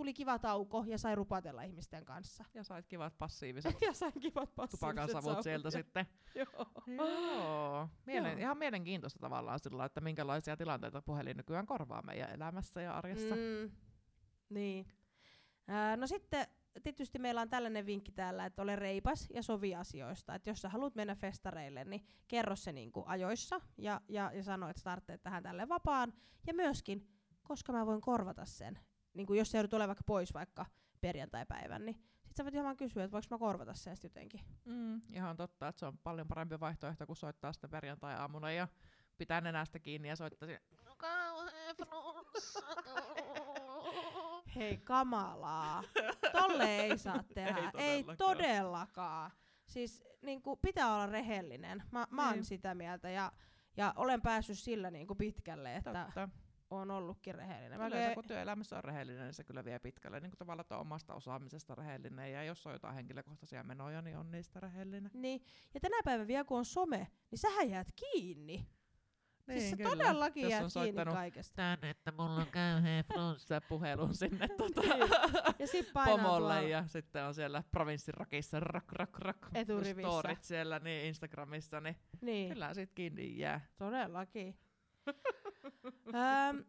tuli 0.00 0.14
kiva 0.14 0.38
tauko 0.38 0.84
ja 0.86 0.98
sai 0.98 1.14
rupatella 1.14 1.62
ihmisten 1.62 2.04
kanssa. 2.04 2.44
Ja 2.54 2.64
sait 2.64 2.86
kivat 2.86 3.18
passiiviset 3.18 3.80
ja 3.86 3.92
sain 3.92 4.12
kivat 4.20 4.54
passiiviset 4.54 4.80
tupakan 4.80 5.08
savut 5.08 5.30
savut. 5.30 5.42
sieltä 5.42 5.70
sitten. 5.70 6.06
Joo. 6.34 6.66
Joo. 6.86 7.88
Mielen, 8.06 8.30
Joo. 8.32 8.40
Ihan 8.40 8.58
mielenkiintoista 8.58 9.18
tavallaan 9.18 9.58
sillä, 9.58 9.84
että 9.84 10.00
minkälaisia 10.00 10.56
tilanteita 10.56 11.02
puhelin 11.02 11.36
nykyään 11.36 11.66
korvaa 11.66 12.02
meidän 12.02 12.30
elämässä 12.30 12.82
ja 12.82 12.94
arjessa. 12.94 13.34
Mm, 13.34 13.70
niin. 14.48 14.86
Ää, 15.68 15.96
no 15.96 16.06
sitten 16.06 16.46
tietysti 16.82 17.18
meillä 17.18 17.40
on 17.40 17.50
tällainen 17.50 17.86
vinkki 17.86 18.12
täällä, 18.12 18.46
että 18.46 18.62
ole 18.62 18.76
reipas 18.76 19.30
ja 19.34 19.42
sovi 19.42 19.74
asioista. 19.74 20.34
Että 20.34 20.50
jos 20.50 20.62
sä 20.62 20.68
haluat 20.68 20.94
mennä 20.94 21.14
festareille, 21.14 21.84
niin 21.84 22.06
kerro 22.28 22.56
se 22.56 22.72
niinku 22.72 23.04
ajoissa 23.06 23.60
ja, 23.78 24.00
ja, 24.08 24.30
ja 24.34 24.42
sano, 24.42 24.68
että 24.68 24.80
startteet 24.80 25.22
tähän 25.22 25.42
tälle 25.42 25.68
vapaan. 25.68 26.12
Ja 26.46 26.54
myöskin, 26.54 27.08
koska 27.42 27.72
mä 27.72 27.86
voin 27.86 28.00
korvata 28.00 28.44
sen. 28.44 28.78
Niin 29.14 29.26
kuin 29.26 29.38
jos 29.38 29.50
sä 29.50 29.58
joudut 29.58 29.74
olemaan 29.74 29.88
vaikka 29.88 30.04
pois 30.06 30.34
vaikka 30.34 30.66
perjantaipäivän, 31.00 31.84
niin 31.86 32.02
sit 32.26 32.36
sä 32.36 32.44
voit 32.44 32.54
ihan 32.54 32.64
vaan 32.64 32.76
kysyä, 32.76 33.04
että 33.04 33.12
voiko 33.12 33.26
mä 33.30 33.38
korvata 33.38 33.74
sen 33.74 33.96
sit 33.96 34.04
jotenkin. 34.04 34.40
Mm, 34.64 35.02
ihan 35.12 35.36
totta, 35.36 35.68
että 35.68 35.80
se 35.80 35.86
on 35.86 35.98
paljon 35.98 36.28
parempi 36.28 36.60
vaihtoehto 36.60 37.06
kuin 37.06 37.16
soittaa 37.16 37.52
sitten 37.52 37.70
perjantai-aamuna 37.70 38.52
ja 38.52 38.68
pitää 39.18 39.40
nenästä 39.40 39.78
kiinni 39.78 40.08
ja 40.08 40.16
soittaa 40.16 40.46
sinne. 40.46 40.62
Hei 44.56 44.76
kamalaa. 44.76 45.82
Tolle 46.32 46.76
ei 46.76 46.98
saa 46.98 47.22
tehdä. 47.34 47.58
Ei 47.58 47.64
ei 47.88 48.02
todellakaan. 48.04 48.16
todellakaan. 48.36 49.30
Siis 49.66 50.04
niinku, 50.22 50.56
pitää 50.56 50.94
olla 50.94 51.06
rehellinen. 51.06 51.82
Mä, 51.90 52.06
mä 52.10 52.24
oon 52.26 52.34
Niin. 52.34 52.44
sitä 52.44 52.74
mieltä 52.74 53.10
ja, 53.10 53.32
ja 53.76 53.92
olen 53.96 54.22
päässyt 54.22 54.58
sillä 54.58 54.90
niinku 54.90 55.14
pitkälle, 55.14 55.76
että 55.76 55.92
Totta. 56.04 56.28
On 56.70 56.90
ollutkin 56.90 57.34
rehellinen. 57.34 57.78
Mä 57.80 57.86
Yleensä 57.86 58.10
ke- 58.10 58.14
kun 58.14 58.24
työelämässä 58.24 58.76
on 58.76 58.84
rehellinen, 58.84 59.22
niin 59.24 59.34
se 59.34 59.44
kyllä 59.44 59.64
vie 59.64 59.78
pitkälle. 59.78 60.20
Niin 60.20 60.30
kuin 60.30 60.38
tavallaan 60.38 60.60
että 60.64 60.76
omasta 60.78 61.14
osaamisesta 61.14 61.74
rehellinen. 61.74 62.32
Ja 62.32 62.44
jos 62.44 62.66
on 62.66 62.72
jotain 62.72 62.94
henkilökohtaisia 62.94 63.62
menoja, 63.64 64.02
niin 64.02 64.16
on 64.16 64.30
niistä 64.30 64.60
rehellinen. 64.60 65.10
niin. 65.14 65.42
Ja 65.74 65.80
tänä 65.80 65.96
päivänä 66.04 66.26
vielä 66.28 66.44
kun 66.44 66.58
on 66.58 66.64
some, 66.64 67.06
niin 67.30 67.38
sähän 67.38 67.70
jäät 67.70 67.88
kiinni. 67.96 68.66
siis 69.50 69.70
sä 69.70 69.76
kyllä. 69.76 69.90
todellakin 69.90 70.42
Jos 70.42 70.50
jäät 70.50 70.76
on 70.76 70.82
kiinni 70.82 71.04
kaikesta. 71.04 71.56
Tän, 71.56 71.78
että 71.84 72.12
mulla 72.12 72.34
on 72.40 72.46
käyhä 72.46 72.88
flunssa 73.14 73.60
puhelun 73.60 74.14
sinne 74.14 74.48
tota, 74.48 74.82
Ja 75.58 75.66
sit 75.66 75.92
pomolle 75.92 76.20
tuolla 76.28 76.60
ja 76.60 76.86
sitten 76.86 77.24
on 77.24 77.34
siellä 77.34 77.62
provinssirakissa 77.70 78.60
rak, 78.60 78.92
rak, 78.92 79.18
rak, 79.18 79.46
Eturivissä. 79.54 80.10
storit 80.10 80.44
siellä 80.44 80.78
niin 80.78 81.04
Instagramissa, 81.06 81.80
niin 81.80 81.96
Niin. 82.20 82.52
kyllä 82.52 82.74
sit 82.74 82.90
kiinni 82.94 83.38
jää. 83.38 83.60
Todellakin. 83.78 84.58
Öm, 85.86 86.64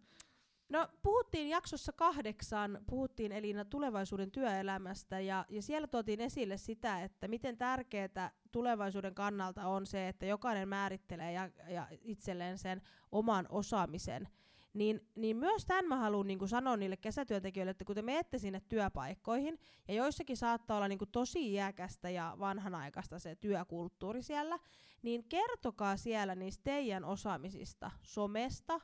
no 0.69 0.87
puhuttiin 1.03 1.49
jaksossa 1.49 1.93
kahdeksan, 1.93 2.79
puhuttiin 2.89 3.31
Elina 3.31 3.65
tulevaisuuden 3.65 4.31
työelämästä 4.31 5.19
ja, 5.19 5.45
ja 5.49 5.61
siellä 5.61 5.87
tuotiin 5.87 6.21
esille 6.21 6.57
sitä, 6.57 7.03
että 7.03 7.27
miten 7.27 7.57
tärkeää 7.57 8.31
tulevaisuuden 8.51 9.15
kannalta 9.15 9.67
on 9.67 9.85
se, 9.85 10.07
että 10.07 10.25
jokainen 10.25 10.67
määrittelee 10.69 11.31
ja, 11.31 11.49
ja 11.69 11.87
itselleen 12.01 12.57
sen 12.57 12.81
oman 13.11 13.45
osaamisen. 13.49 14.27
Niin, 14.73 15.09
niin 15.15 15.37
myös 15.37 15.65
tämän 15.65 15.87
mä 15.87 15.95
haluan 15.95 16.27
niin 16.27 16.47
sanoa 16.47 16.77
niille 16.77 16.97
kesätyöntekijöille, 16.97 17.71
että 17.71 17.85
kun 17.85 17.95
te 17.95 18.01
menette 18.01 18.37
sinne 18.37 18.61
työpaikkoihin, 18.69 19.59
ja 19.87 19.93
joissakin 19.93 20.37
saattaa 20.37 20.77
olla 20.77 20.87
niin 20.87 20.99
tosi 21.11 21.53
iäkästä 21.53 22.09
ja 22.09 22.35
vanhanaikaista 22.39 23.19
se 23.19 23.35
työkulttuuri 23.35 24.23
siellä, 24.23 24.59
niin 25.01 25.23
kertokaa 25.29 25.97
siellä 25.97 26.35
niistä 26.35 26.63
teidän 26.63 27.05
osaamisista, 27.05 27.91
somesta, 28.03 28.81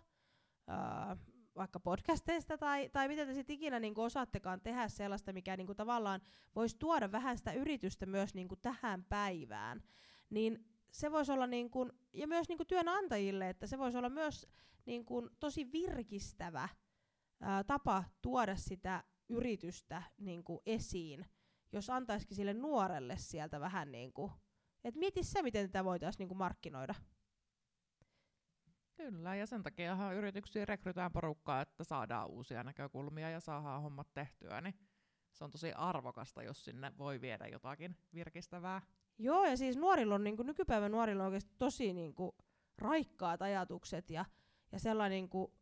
ää, 0.68 1.18
vaikka 1.56 1.80
podcasteista 1.80 2.58
tai, 2.58 2.90
tai 2.90 3.08
mitä 3.08 3.26
te 3.26 3.34
sitten 3.34 3.54
ikinä 3.54 3.80
niinku 3.80 4.02
osaattekaan 4.02 4.62
tehdä 4.62 4.88
sellaista, 4.88 5.34
mikä 5.34 5.58
niinku 5.58 5.76
tavallaan 5.76 6.22
voisi 6.56 6.78
tuoda 6.80 7.12
vähän 7.12 7.38
sitä 7.38 7.54
yritystä 7.54 8.06
myös 8.06 8.34
niinku 8.34 8.56
tähän 8.56 9.04
päivään. 9.04 9.84
Niin 10.30 10.66
se 10.92 11.12
voisi 11.12 11.32
olla 11.32 11.48
niinku, 11.48 11.90
ja 12.14 12.28
myös 12.28 12.50
niinku 12.50 12.66
työnantajille, 12.66 13.50
että 13.50 13.68
se 13.68 13.78
voisi 13.78 13.98
olla 13.98 14.10
myös 14.10 14.48
niinku 14.86 15.30
tosi 15.40 15.72
virkistävä 15.72 16.70
ää, 17.42 17.64
tapa 17.64 18.04
tuoda 18.22 18.56
sitä 18.56 19.04
yritystä 19.30 20.04
niinku 20.18 20.62
esiin, 20.66 21.26
jos 21.72 21.90
antaisikin 21.90 22.36
sille 22.36 22.54
nuorelle 22.54 23.16
sieltä 23.18 23.60
vähän 23.60 23.92
niinku, 23.92 24.32
että 24.84 25.00
mieti 25.00 25.24
se, 25.24 25.42
miten 25.42 25.68
tätä 25.68 25.86
voitaisiin 25.86 26.20
niinku 26.20 26.36
markkinoida. 26.36 26.96
Kyllä, 28.98 29.36
ja 29.36 29.46
sen 29.46 29.64
takia 29.64 29.98
yrityksiin 30.14 30.68
rekrytään 30.68 31.12
porukkaa, 31.12 31.62
että 31.62 31.84
saadaan 31.84 32.28
uusia 32.28 32.64
näkökulmia 32.64 33.30
ja 33.30 33.40
saadaan 33.40 33.82
hommat 33.82 34.08
tehtyä, 34.14 34.62
niin 34.62 34.76
se 35.34 35.44
on 35.44 35.52
tosi 35.52 35.74
arvokasta, 35.74 36.44
jos 36.44 36.66
sinne 36.66 36.92
voi 36.98 37.22
viedä 37.22 37.48
jotakin 37.48 37.98
virkistävää. 38.14 38.82
Joo, 39.18 39.46
ja 39.46 39.58
siis 39.58 39.78
nuorilla 39.78 40.16
on, 40.16 40.24
niinku, 40.24 40.44
nykypäivän 40.44 40.92
nuorilla 40.92 41.24
on 41.24 41.28
oikeasti 41.28 41.56
tosi 41.58 41.94
niinku, 41.94 42.36
raikkaat 42.78 43.42
ajatukset 43.42 44.10
ja, 44.10 44.26
ja 44.72 44.80
sellainen 44.80 45.16
niinku, 45.16 45.54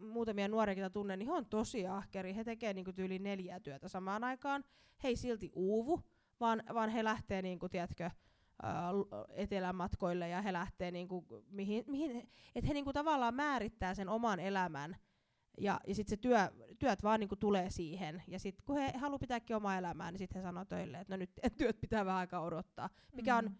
muutamia 0.00 0.48
nuoria, 0.48 0.74
joita 0.74 0.92
tunnen, 0.92 1.18
niin 1.18 1.26
he 1.26 1.32
on 1.32 1.46
tosi 1.46 1.86
ahkeri. 1.86 2.36
He 2.36 2.44
tekee 2.44 2.72
niinku, 2.72 2.92
tyyli 2.92 3.18
neljää 3.18 3.60
työtä 3.60 3.88
samaan 3.88 4.24
aikaan. 4.24 4.64
He 5.02 5.08
ei 5.08 5.16
silti 5.16 5.50
uuvu, 5.54 6.00
vaan, 6.40 6.62
vaan 6.74 6.90
he 6.90 7.04
lähtee, 7.04 7.42
niinku, 7.42 7.68
tiedätkö, 7.68 8.10
etelämatkoille 9.28 10.28
ja 10.28 10.42
he 10.42 10.52
lähtee 10.52 10.90
niinku, 10.90 11.44
mihin, 11.50 11.84
mihin 11.86 12.30
että 12.54 12.68
he 12.68 12.74
niinku, 12.74 12.92
tavallaan 12.92 13.34
määrittää 13.34 13.94
sen 13.94 14.08
oman 14.08 14.40
elämän 14.40 14.96
ja, 15.60 15.80
ja 15.86 15.94
sitten 15.94 16.10
se 16.10 16.16
työ, 16.16 16.38
työt 16.78 17.02
vaan 17.02 17.20
niinku 17.20 17.36
tulee 17.36 17.70
siihen. 17.70 18.22
Ja 18.28 18.38
sitten 18.38 18.64
kun 18.66 18.76
he 18.76 18.92
haluaa 18.98 19.18
pitääkin 19.18 19.56
omaa 19.56 19.78
elämää, 19.78 20.10
niin 20.10 20.18
sitten 20.18 20.42
he 20.42 20.48
sanoo 20.48 20.64
töille, 20.64 21.00
että 21.00 21.12
no 21.12 21.16
nyt 21.16 21.30
työt 21.58 21.80
pitää 21.80 22.04
vähän 22.04 22.18
aikaa 22.20 22.40
odottaa. 22.40 22.90
Mikä 23.12 23.36
on 23.36 23.50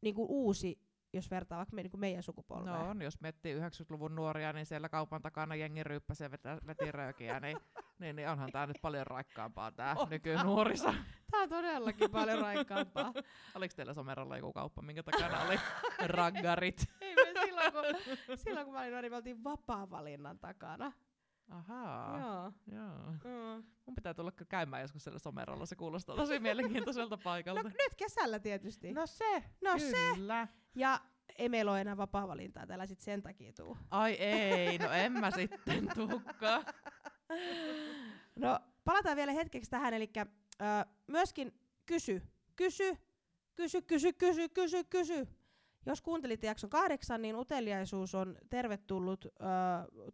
niinku 0.00 0.26
uusi, 0.28 0.80
jos 1.12 1.30
vertaa 1.30 1.58
vaikka 1.58 1.76
me, 1.76 1.82
niinku 1.82 1.96
meidän 1.96 2.22
sukupolveen. 2.22 2.76
No 2.76 2.88
on, 2.90 3.02
jos 3.02 3.20
miettii 3.20 3.60
90-luvun 3.60 4.14
nuoria, 4.14 4.52
niin 4.52 4.66
siellä 4.66 4.88
kaupan 4.88 5.22
takana 5.22 5.54
jengi 5.54 5.84
ryyppäsi 5.84 6.22
ja 6.24 6.30
vetä, 6.30 6.58
veti 6.66 6.92
röökiä, 6.92 7.40
niin, 7.40 7.58
niin, 7.98 8.16
niin 8.16 8.28
onhan 8.28 8.52
tämä 8.52 8.66
nyt 8.66 8.76
paljon 8.82 9.06
raikkaampaa 9.06 9.72
tämä 9.72 9.96
nykynuoriso. 10.10 10.94
Tää 11.30 11.40
on 11.40 11.48
todellakin 11.48 12.10
paljon 12.10 12.38
raikkaampaa. 12.38 13.12
Oliko 13.54 13.74
teillä 13.76 13.94
somerolla 13.94 14.36
joku 14.36 14.52
kauppa, 14.52 14.82
minkä 14.82 15.02
takana 15.02 15.42
oli 15.42 15.56
raggarit? 16.16 16.86
Ei 17.00 17.14
me 17.14 17.40
silloin, 17.44 17.72
kun, 17.72 18.38
silloin 18.38 18.66
kun 18.66 18.74
mä 18.74 18.80
olin 18.80 18.92
nuori, 18.92 19.10
me 19.10 19.16
oltiin 19.16 19.44
vapaa-valinnan 19.44 20.38
takana. 20.38 20.92
Ahaa, 21.50 22.18
Joo. 22.18 22.52
joo. 22.80 23.10
Mm. 23.24 23.64
Mun 23.86 23.94
pitää 23.94 24.14
tulla 24.14 24.32
kyllä 24.32 24.48
käymään 24.48 24.82
joskus 24.82 25.04
siellä 25.04 25.18
somerolla, 25.18 25.66
se 25.66 25.76
kuulostaa 25.76 26.16
tosi 26.16 26.38
mielenkiintoiselta 26.38 27.16
No 27.16 27.22
paikalta. 27.24 27.62
nyt 27.62 27.94
kesällä 27.96 28.38
tietysti. 28.38 28.92
No 28.92 29.06
se, 29.06 29.44
no 29.64 29.78
se. 29.78 29.96
Ja 30.76 31.00
ei 31.38 31.48
meillä 31.48 31.70
ole 31.72 31.80
enää 31.80 31.96
vapaa-valintaa 31.96 32.66
täällä 32.66 32.86
sit 32.86 33.00
sen 33.00 33.22
takia 33.22 33.52
tuu. 33.52 33.76
Ai 33.90 34.12
ei, 34.12 34.78
no 34.78 34.90
en 34.90 35.12
mä 35.12 35.30
sitten 35.30 35.88
tukkaa. 35.94 36.62
No 38.36 38.60
palataan 38.84 39.16
vielä 39.16 39.32
hetkeksi 39.32 39.70
tähän, 39.70 39.94
eli 39.94 40.10
myöskin 41.06 41.60
kysy, 41.86 42.22
kysy, 42.56 42.96
kysy, 43.54 43.82
kysy, 43.82 44.12
kysy, 44.12 44.48
kysy, 44.48 44.84
kysy. 44.84 45.28
Jos 45.86 46.02
kuuntelit 46.02 46.42
jakson 46.42 46.70
kahdeksan, 46.70 47.22
niin 47.22 47.36
uteliaisuus 47.36 48.14
on 48.14 48.36
tervetullut 48.50 49.24
ö, 49.24 49.28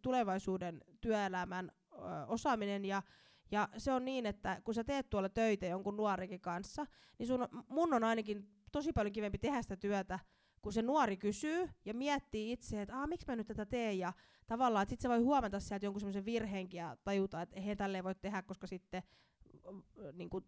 tulevaisuuden 0.01 0.81
työelämän 1.01 1.71
ö, 1.93 1.97
osaaminen 2.27 2.85
ja 2.85 3.03
ja 3.51 3.69
se 3.77 3.91
on 3.91 4.05
niin, 4.05 4.25
että 4.25 4.61
kun 4.63 4.73
sä 4.73 4.83
teet 4.83 5.09
tuolla 5.09 5.29
töitä 5.29 5.65
jonkun 5.65 5.97
nuorikin 5.97 6.41
kanssa, 6.41 6.85
niin 7.19 7.27
sun, 7.27 7.47
mun 7.67 7.93
on 7.93 8.03
ainakin 8.03 8.49
tosi 8.71 8.93
paljon 8.93 9.13
kivempi 9.13 9.37
tehdä 9.37 9.61
sitä 9.61 9.75
työtä, 9.75 10.19
kun 10.63 10.73
se 10.73 10.81
nuori 10.81 11.17
kysyy 11.17 11.69
ja 11.85 11.93
miettii 11.93 12.51
itse, 12.51 12.81
että 12.81 12.99
Aa, 12.99 13.07
miksi 13.07 13.27
mä 13.27 13.35
nyt 13.35 13.47
tätä 13.47 13.65
teen, 13.65 13.99
ja 13.99 14.13
tavallaan, 14.47 14.83
että 14.83 14.89
sit 14.89 15.01
se 15.01 15.09
voi 15.09 15.19
huomata 15.19 15.59
sieltä 15.59 15.85
jonkun 15.85 15.99
semmoisen 15.99 16.25
virheenkin 16.25 16.77
ja 16.77 16.97
tajuta, 17.03 17.41
että 17.41 17.55
eihän 17.55 17.77
tälleen 17.77 18.03
voi 18.03 18.15
tehdä, 18.15 18.41
koska 18.41 18.67
sitten 18.67 19.03
niin 20.13 20.29
kuin 20.29 20.45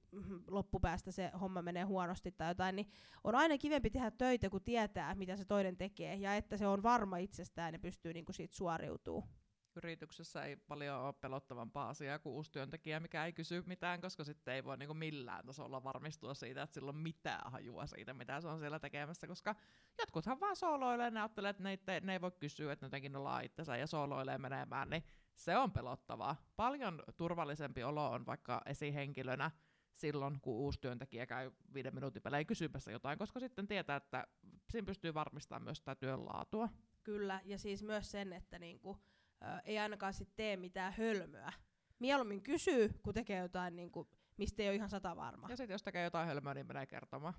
loppupäästä 0.47 1.11
se 1.11 1.31
homma 1.41 1.61
menee 1.61 1.83
huonosti 1.83 2.31
tai 2.31 2.49
jotain, 2.49 2.75
niin 2.75 2.87
on 3.23 3.35
aina 3.35 3.57
kivempi 3.57 3.89
tehdä 3.89 4.11
töitä, 4.11 4.49
kun 4.49 4.61
tietää, 4.61 5.15
mitä 5.15 5.37
se 5.37 5.45
toinen 5.45 5.77
tekee, 5.77 6.15
ja 6.15 6.35
että 6.35 6.57
se 6.57 6.67
on 6.67 6.83
varma 6.83 7.17
itsestään 7.17 7.73
ja 7.73 7.79
pystyy 7.79 8.13
niin 8.13 8.25
kuin 8.25 8.35
siitä 8.35 8.55
suoriutumaan 8.55 9.29
yrityksessä 9.77 10.43
ei 10.43 10.55
paljon 10.55 10.99
ole 10.99 11.13
pelottavampaa 11.13 11.89
asiaa 11.89 12.19
kuin 12.19 12.33
uusi 12.33 12.51
työntekijä, 12.51 12.99
mikä 12.99 13.25
ei 13.25 13.33
kysy 13.33 13.63
mitään, 13.65 14.01
koska 14.01 14.23
sitten 14.23 14.53
ei 14.53 14.63
voi 14.63 14.77
niinku 14.77 14.93
millään 14.93 15.45
tasolla 15.45 15.83
varmistua 15.83 16.33
siitä, 16.33 16.61
että 16.61 16.73
sillä 16.73 16.89
on 16.89 16.95
mitään 16.95 17.51
hajua 17.51 17.87
siitä, 17.87 18.13
mitä 18.13 18.41
se 18.41 18.47
on 18.47 18.59
siellä 18.59 18.79
tekemässä, 18.79 19.27
koska 19.27 19.55
jotkuthan 19.99 20.39
vaan 20.39 20.55
sooloilee, 20.55 21.11
ne 21.11 21.19
ajattelee, 21.19 21.49
että 21.49 21.63
ne, 21.63 21.69
ei, 21.87 22.01
ne 22.01 22.13
ei 22.13 22.21
voi 22.21 22.31
kysyä, 22.31 22.73
että 22.73 22.85
jotenkin 22.85 23.15
ollaan 23.15 23.45
itsensä 23.45 23.77
ja 23.77 23.87
sooloilee 23.87 24.37
menemään, 24.37 24.89
niin 24.89 25.03
se 25.35 25.57
on 25.57 25.71
pelottavaa. 25.71 26.35
Paljon 26.55 27.03
turvallisempi 27.17 27.83
olo 27.83 28.11
on 28.11 28.25
vaikka 28.25 28.61
esihenkilönä 28.65 29.51
silloin, 29.95 30.41
kun 30.41 30.53
uusi 30.53 30.81
työntekijä 30.81 31.25
käy 31.25 31.51
viiden 31.73 31.95
minuutin 31.95 32.21
peleen 32.21 32.45
kysymässä 32.45 32.91
jotain, 32.91 33.17
koska 33.17 33.39
sitten 33.39 33.67
tietää, 33.67 33.95
että 33.95 34.27
siinä 34.69 34.85
pystyy 34.85 35.13
varmistamaan 35.13 35.63
myös 35.63 35.77
sitä 35.77 35.95
työn 35.95 36.25
laatua. 36.25 36.69
Kyllä, 37.03 37.41
ja 37.43 37.57
siis 37.57 37.83
myös 37.83 38.11
sen, 38.11 38.33
että 38.33 38.59
niinku, 38.59 38.97
ö, 39.41 39.45
ei 39.63 39.79
ainakaan 39.79 40.13
sit 40.13 40.35
tee 40.35 40.57
mitään 40.57 40.93
hölmöä. 40.93 41.53
Mieluummin 41.99 42.43
kysyy, 42.43 42.89
kun 43.03 43.13
tekee 43.13 43.39
jotain, 43.39 43.75
niinku, 43.75 44.09
mistä 44.37 44.63
ei 44.63 44.69
ole 44.69 44.75
ihan 44.75 44.89
sata 44.89 45.15
varma. 45.15 45.49
Ja 45.49 45.57
sitten 45.57 45.73
jos 45.73 45.83
tekee 45.83 46.03
jotain 46.03 46.27
hölmöä, 46.27 46.53
niin 46.53 46.67
menee 46.67 46.85
kertomaan. 46.85 47.33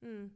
Mm. 0.00 0.30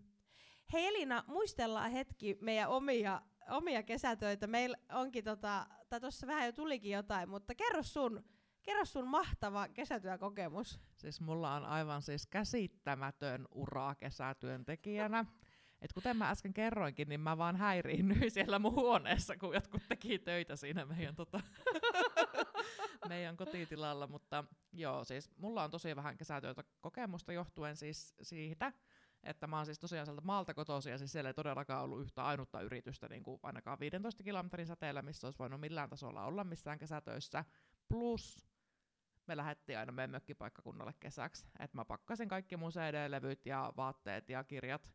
Hei 0.73 0.87
Elina, 0.87 1.25
muistellaan 1.27 1.91
hetki 1.91 2.39
meidän 2.41 2.69
omia, 2.69 3.23
omia 3.51 3.83
kesätöitä. 3.83 4.47
Meillä 4.47 4.77
onkin, 4.93 5.25
tota, 5.25 5.67
tai 5.89 6.01
tuossa 6.01 6.27
vähän 6.27 6.47
jo 6.47 6.53
tulikin 6.53 6.93
jotain, 6.93 7.29
mutta 7.29 7.55
kerro 7.55 7.83
sun, 7.83 8.25
kerro 8.63 8.85
sun 8.85 9.09
mahtava 9.09 9.69
kesätyökokemus. 9.69 10.81
Siis 10.97 11.21
mulla 11.21 11.55
on 11.55 11.65
aivan 11.65 12.03
siis 12.03 12.27
käsittämätön 12.27 13.49
ura 13.51 13.95
kesätyöntekijänä. 13.95 15.25
Et 15.83 15.93
kuten 15.93 16.17
mä 16.17 16.31
äsken 16.31 16.55
kerroinkin, 16.55 17.09
niin 17.09 17.21
mä 17.21 17.39
vaan 17.39 17.57
häiriinnyin 17.57 18.31
siellä 18.31 18.59
mun 18.59 18.75
huoneessa, 18.75 19.37
kun 19.37 19.55
jotkut 19.55 19.83
teki 19.89 20.19
töitä 20.19 20.57
siinä 20.57 20.85
meidän, 20.85 21.15
tota, 21.15 21.41
meidän 23.09 23.37
kotitilalla. 23.37 24.07
Mutta 24.07 24.45
joo, 24.73 25.05
siis 25.05 25.31
mulla 25.37 25.65
on 25.65 25.71
tosi 25.71 25.97
vähän 25.97 26.17
kesätyötä 26.17 26.65
kokemusta 26.81 27.33
johtuen 27.33 27.77
siis 27.77 28.15
siitä, 28.23 28.73
että 29.23 29.47
mä 29.47 29.57
oon 29.57 29.67
siis 29.67 29.79
tosiaan 29.79 30.07
sieltä 30.07 30.23
maalta 30.25 30.55
kotoisin 30.55 30.93
ja 30.93 30.99
siis 30.99 31.13
siellä 31.13 31.31
ei 31.31 31.35
todellakaan 31.35 31.85
ollut 31.85 32.01
yhtä 32.01 32.25
ainutta 32.25 32.61
yritystä 32.61 33.09
niin 33.09 33.23
kuin 33.23 33.41
ainakaan 33.43 33.81
15 33.81 34.23
kilometrin 34.23 34.67
säteellä, 34.67 35.03
missä 35.03 35.27
olisi 35.27 35.39
voinut 35.39 35.61
millään 35.61 35.91
tasolla 35.91 36.25
olla 36.25 36.45
missään 36.45 36.79
kesätöissä. 36.79 37.45
Plus 37.89 38.49
me 39.27 39.37
lähdettiin 39.37 39.79
aina 39.79 39.93
meidän 39.93 40.11
mökkipaikkakunnalle 40.11 40.95
kesäksi. 41.01 41.47
Et 41.59 41.75
mä 41.75 41.85
pakkasin 41.85 42.29
kaikki 42.29 42.57
mun 42.57 42.71
CD-levyt 42.71 43.47
ja 43.47 43.73
vaatteet 43.77 44.29
ja 44.29 44.45
kirjat 44.45 44.95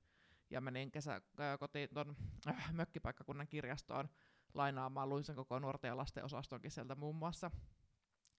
ja 0.50 0.62
menin 0.62 0.92
kesä, 0.92 1.22
kotiin 1.60 1.90
ton 1.94 2.16
äh, 2.48 2.74
mökkipaikkakunnan 2.74 3.48
kirjastoon 3.48 4.10
lainaamaan, 4.54 5.10
luin 5.10 5.24
sen 5.24 5.36
koko 5.36 5.60
nuorten 5.60 5.90
ja 5.90 5.98
lasten 5.98 6.26
osastonkin 6.26 6.72
sieltä 6.72 6.96
muun 6.96 7.16
muassa 7.16 7.52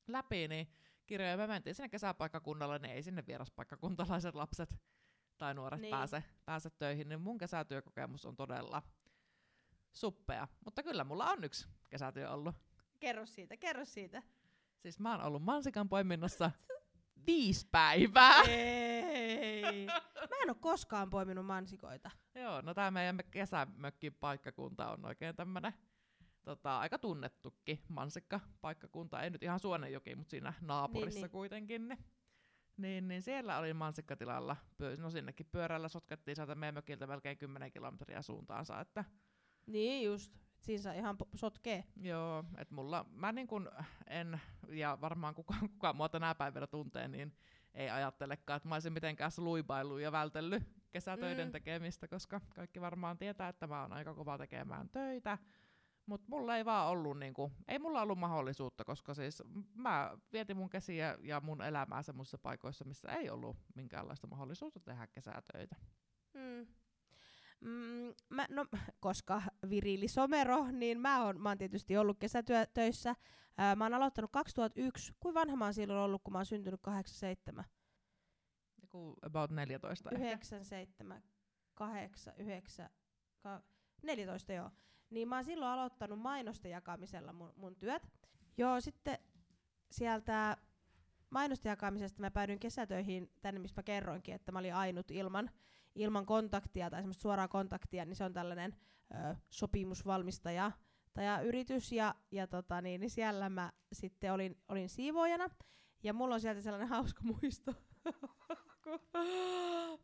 läpi, 0.09 0.49
niin 0.49 0.69
kirjoja 1.07 1.37
me 1.37 1.47
mentiin 1.47 1.75
sinne 1.75 1.89
kesäpaikkakunnalle, 1.89 2.79
niin 2.79 2.95
ei 2.95 3.03
sinne 3.03 3.27
vieraspaikkakuntalaiset 3.27 4.35
lapset 4.35 4.77
tai 5.39 5.55
nuoret 5.55 5.81
niin. 5.81 5.91
pääse, 5.91 6.25
pääse 6.45 6.71
töihin, 6.71 7.09
niin 7.09 7.21
mun 7.21 7.39
kesätyökokemus 7.39 8.27
on 8.27 8.37
todella 8.37 8.83
suppea. 9.93 10.49
Mutta 10.65 10.83
kyllä 10.83 11.05
mulla 11.05 11.31
on 11.31 11.45
yksi 11.45 11.69
kesätyö 11.89 12.31
ollut. 12.31 12.55
Kerro 13.01 13.27
siitä, 13.27 13.57
kerro 13.57 13.85
siitä. 13.85 14.23
Siis 14.79 15.01
mä 15.01 15.17
oon 15.17 15.25
ollut 15.25 15.43
mansikan 15.43 15.89
poiminnassa 15.89 16.51
viisi 17.27 17.69
päivää. 17.73 18.43
Ei. 18.43 19.87
Mä 20.31 20.43
en 20.43 20.51
oo 20.51 20.55
koskaan 20.55 21.11
poiminut 21.11 21.47
mansikoita. 21.47 22.11
Joo, 22.35 22.61
no 22.61 22.75
tää 22.75 22.91
meidän 22.91 23.19
kesämökkin 23.31 24.15
paikkakunta 24.15 24.91
on 24.91 25.05
oikein 25.05 25.37
tämmönen 25.37 25.73
tota, 26.45 26.79
aika 26.79 26.99
tunnettukin 26.99 27.83
mansikka-paikkakunta. 27.89 29.23
Ei 29.23 29.31
nyt 29.31 29.43
ihan 29.43 29.61
Suonenjoki, 29.61 30.15
mutta 30.15 30.31
siinä 30.31 30.53
naapurissa 30.61 31.19
niin, 31.19 31.23
niin. 31.23 31.31
kuitenkin. 31.31 31.89
Niin. 31.89 32.05
Niin, 32.77 33.09
niin 33.09 33.23
siellä 33.23 33.59
oli 33.59 33.75
mansikkatilalla, 33.75 34.57
no 34.99 35.11
sinnekin 35.11 35.47
pyörällä 35.53 35.89
sotkettiin 35.89 36.37
sieltä 36.37 36.55
meidän 36.55 36.75
mökiltä 36.75 37.07
melkein 37.07 37.39
10 37.39 37.73
kilometriä 37.73 38.23
suuntaansa, 38.23 38.81
että 38.81 39.05
Niin 39.67 40.05
just, 40.05 40.35
siinä 40.61 40.83
saa 40.83 40.93
ihan 40.93 41.17
sotkee. 41.35 41.85
Joo, 41.97 42.45
että 42.59 42.75
mulla, 42.75 43.07
mä 43.11 43.33
niin 43.33 43.47
kun 43.47 43.71
en, 44.07 44.41
ja 44.69 44.99
varmaan 45.01 45.35
kukaan, 45.35 45.69
kukaan 45.69 45.97
mua 45.97 46.09
tänä 46.09 46.35
päivänä 46.35 46.67
tuntee, 46.67 47.09
niin 47.09 47.37
ei 47.75 47.91
ajattelekaan, 47.91 48.57
että 48.57 48.69
mä 48.69 48.75
olisin 48.75 48.93
mitenkään 48.93 49.31
luibaillut 49.39 50.01
ja 50.01 50.13
vältellyt 50.13 50.63
kesätöiden 50.91 51.49
mm. 51.49 51.53
tekemistä, 51.53 52.09
koska 52.09 52.41
kaikki 52.55 52.81
varmaan 52.81 53.19
tietää, 53.19 53.49
että 53.49 53.67
mä 53.67 53.83
oon 53.83 53.93
aika 53.93 54.15
kova 54.15 54.39
tekemään 54.39 54.89
töitä. 54.89 55.39
Mutta 56.07 56.27
mulla 56.29 56.57
ei 56.57 56.65
vaan 56.65 56.89
ollut, 56.89 57.19
niinku, 57.19 57.53
ei 57.69 57.79
mulla 57.79 58.03
ollut 58.03 58.19
mahdollisuutta, 58.19 58.85
koska 58.85 59.15
siis 59.15 59.43
mä 59.75 60.19
vietin 60.33 60.57
mun 60.57 60.71
käsiä 60.71 61.19
ja 61.23 61.41
mun 61.41 61.63
elämää 61.63 62.03
semmoisissa 62.03 62.39
paikoissa, 62.39 62.85
missä 62.85 63.13
ei 63.13 63.31
ollut 63.31 63.57
minkäänlaista 63.75 64.27
mahdollisuutta 64.27 64.81
tehdä 64.81 65.07
kesätöitä. 65.07 65.77
Mm. 66.35 66.67
Mm, 67.61 68.15
mä, 68.29 68.47
no, 68.51 68.67
koska 69.01 69.43
virili 69.71 70.09
somero, 70.09 70.67
niin 70.71 71.01
mä 71.01 71.25
oon, 71.25 71.41
mä 71.41 71.49
oon 71.49 71.59
tietysti 71.59 71.97
ollut 71.97 72.19
kesätöissä. 72.19 73.15
Ää, 73.59 73.77
mä 73.77 73.85
oon 73.85 73.95
aloittanut 73.95 74.31
2001. 74.33 75.13
Kuin 75.21 75.35
vanha 75.35 75.57
mä 75.57 75.65
oon 75.65 75.75
silloin 75.75 75.99
ollut, 75.99 76.23
kun 76.25 76.33
mä 76.33 76.39
oon 76.39 76.47
syntynyt 76.47 76.81
87? 76.83 77.65
Joku 78.83 79.17
about 79.23 79.51
14 79.51 80.11
97, 80.13 81.23
8, 81.75 82.35
9, 82.39 82.91
14 84.03 84.53
joo. 84.53 84.71
Niin 85.11 85.29
mä 85.29 85.37
oon 85.37 85.45
silloin 85.45 85.71
aloittanut 85.73 86.19
mainosten 86.19 86.71
jakamisella 86.71 87.33
mun, 87.33 87.53
mun 87.57 87.77
työt. 87.77 88.11
Joo, 88.57 88.81
sitten 88.81 89.19
sieltä 89.91 90.57
mainosten 91.31 91.71
jakamisesta 91.71 92.21
mä 92.21 92.31
päädyin 92.31 92.61
kesätöihin 92.61 93.31
tänne, 93.43 93.61
mistä 93.61 93.79
mä 93.79 93.83
kerroinkin, 93.83 94.35
että 94.35 94.53
mä 94.53 94.59
olin 94.59 94.75
ainut 94.75 95.11
ilman, 95.11 95.51
ilman 95.95 96.27
kontaktia 96.27 96.91
tai 96.91 97.01
semmoista 97.01 97.23
suoraa 97.23 97.49
kontaktia, 97.49 98.05
niin 98.05 98.17
se 98.17 98.25
on 98.25 98.33
tällainen 98.33 98.77
ö, 99.15 99.37
sopimusvalmistaja 99.51 100.73
tai 101.15 101.47
yritys, 101.47 101.93
ja, 101.93 102.15
ja 102.31 102.47
tota, 102.47 102.81
niin, 102.81 103.01
niin 103.01 103.11
siellä 103.11 103.49
mä 103.49 103.73
sitten 103.93 104.33
olin, 104.33 104.63
olin 104.69 104.89
siivoojana, 104.89 105.51
ja 106.03 106.13
mulla 106.13 106.35
on 106.35 106.41
sieltä 106.41 106.61
sellainen 106.61 106.89
hauska 106.97 107.23
muisto. 107.25 107.75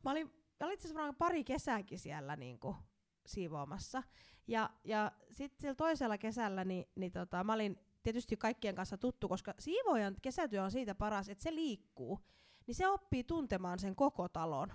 mä 0.05 0.11
olin, 0.11 0.33
olin 0.61 0.75
itse 0.75 0.88
asiassa 0.88 1.12
pari 1.12 1.44
kesääkin 1.44 1.99
siellä 1.99 2.37
niin 2.37 2.59
kuin, 2.59 2.77
siivoamassa. 3.27 4.03
Ja, 4.46 4.70
ja 4.85 5.12
sitten 5.31 5.61
sillä 5.61 5.75
toisella 5.75 6.18
kesällä 6.18 6.64
niin, 6.64 6.85
niin 6.94 7.12
tota, 7.12 7.44
mä 7.44 7.53
olin 7.53 7.79
tietysti 8.03 8.37
kaikkien 8.37 8.75
kanssa 8.75 8.99
tuttu, 8.99 9.29
koska 9.29 9.55
siivoojan 9.59 10.16
kesätyö 10.22 10.62
on 10.62 10.70
siitä 10.70 10.94
paras, 10.94 11.29
että 11.29 11.42
se 11.42 11.55
liikkuu. 11.55 12.20
Niin 12.66 12.75
se 12.75 12.88
oppii 12.88 13.25
tuntemaan 13.25 13.79
sen 13.79 13.96
koko 13.96 14.29
talon. 14.29 14.72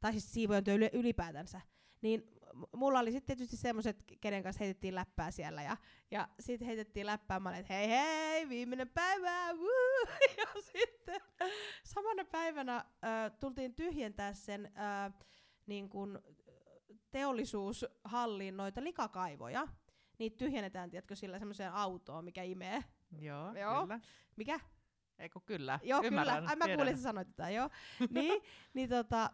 Tai 0.00 0.12
siis 0.12 0.32
siivojan 0.32 0.64
työ 0.64 0.90
ylipäätänsä. 0.92 1.60
Niin 2.02 2.38
mulla 2.76 2.98
oli 2.98 3.12
sitten 3.12 3.36
tietysti 3.36 3.56
semmoiset, 3.56 4.04
kenen 4.20 4.42
kanssa 4.42 4.64
heitettiin 4.64 4.94
läppää 4.94 5.30
siellä. 5.30 5.62
Ja, 5.62 5.76
ja 6.10 6.28
sitten 6.40 6.66
heitettiin 6.66 7.06
läppää, 7.06 7.40
mä 7.40 7.48
olin, 7.48 7.60
että 7.60 7.74
hei 7.74 7.88
hei, 7.88 8.48
viimeinen 8.48 8.88
päivä, 8.88 9.52
woo! 9.52 10.16
Ja 10.36 10.62
sitten 10.62 11.20
samana 11.84 12.24
päivänä 12.24 12.76
äh, 12.76 13.32
tultiin 13.40 13.74
tyhjentää 13.74 14.34
sen 14.34 14.66
äh, 14.66 15.12
niin 15.66 15.88
kun, 15.88 16.22
teollisuushalliin 17.10 18.56
noita 18.56 18.84
likakaivoja. 18.84 19.68
Niitä 20.18 20.36
tyhjennetään, 20.36 20.90
tiedätkö, 20.90 21.16
sillä 21.16 21.38
semmoiseen 21.38 21.72
autoon, 21.72 22.24
mikä 22.24 22.42
imee. 22.42 22.84
Joo, 23.18 23.54
joo. 23.54 23.80
kyllä. 23.82 24.00
Mikä? 24.36 24.60
Eikö 25.18 25.40
kyllä? 25.40 25.80
Joo, 25.82 26.02
Ymmärrän, 26.04 26.36
kyllä. 26.36 26.50
Ai 26.50 26.56
mä 26.56 26.64
kuulin, 26.64 26.88
että 26.88 27.02
sanoit 27.02 27.28
tätä, 27.28 27.50
joo. 27.50 27.70
niin, 28.10 28.42
niin 28.74 28.88
tota, 28.88 29.30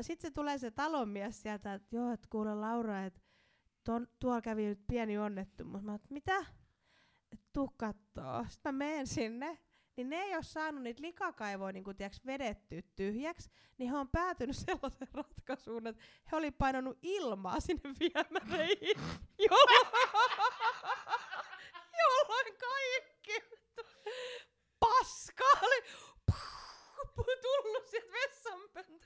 sitten 0.00 0.30
se 0.30 0.34
tulee 0.34 0.58
se 0.58 0.70
talonmies 0.70 1.42
sieltä, 1.42 1.74
että 1.74 1.96
joo, 1.96 2.12
että 2.12 2.28
kuule 2.30 2.54
Laura, 2.54 3.04
että 3.04 3.20
tuolla 4.20 4.40
kävi 4.40 4.66
nyt 4.66 4.80
pieni 4.86 5.18
onnettomuus. 5.18 5.82
Mä 5.82 5.94
että 5.94 6.08
mitä? 6.10 6.38
Et 7.32 7.40
tuu 7.52 7.74
kattoo. 7.76 8.44
Sitten 8.48 8.74
mä 8.74 8.78
menen 8.78 9.06
sinne 9.06 9.58
niin 9.96 10.10
ne 10.10 10.16
ei 10.16 10.34
ole 10.34 10.42
saanut 10.42 10.82
niitä 10.82 11.02
likakaivoja 11.02 11.72
niin 11.72 11.84
tiiäks, 11.96 12.26
vedettyä 12.26 12.82
tyhjäksi, 12.96 13.50
niin 13.78 13.90
he 13.90 13.96
on 13.96 14.08
päätynyt 14.08 14.56
sellaisen 14.66 15.08
ratkaisuun, 15.14 15.86
että 15.86 16.02
he 16.32 16.36
oli 16.36 16.50
painanut 16.50 16.98
ilmaa 17.02 17.60
sinne 17.60 17.94
viemäreihin, 18.00 18.96
kaikki 22.60 23.42
paska 24.80 25.44
oli 25.62 25.82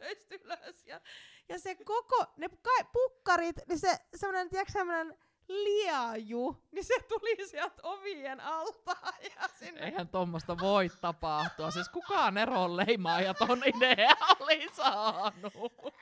vessanpöntöistä 0.09 0.35
ylös. 0.45 0.87
Ja, 0.87 1.01
ja 1.49 1.59
se 1.59 1.75
koko, 1.75 2.25
ne 2.37 2.49
ka- 2.49 2.91
tuparit, 2.93 3.57
niin 3.69 3.79
se 3.79 3.99
semmoinen, 4.15 4.49
tiedätkö, 4.49 4.73
semmoinen 4.73 5.19
liaju, 5.49 6.63
niin 6.73 6.85
se 6.85 6.95
tuli 7.09 7.49
sieltä 7.49 7.75
ovien 7.83 8.41
alta 8.41 8.97
ja 9.23 9.49
sinne. 9.59 9.81
Eihän 9.81 10.09
tuommoista 10.09 10.59
voi 10.59 10.89
tapahtua. 11.01 11.71
Siis 11.71 11.89
kukaan 11.89 12.39
eroon 12.39 12.77
leimaa 12.77 13.21
ja 13.21 13.35
ton 13.35 13.63
idea 13.77 14.17
oli 14.41 14.69
saanut. 14.73 15.95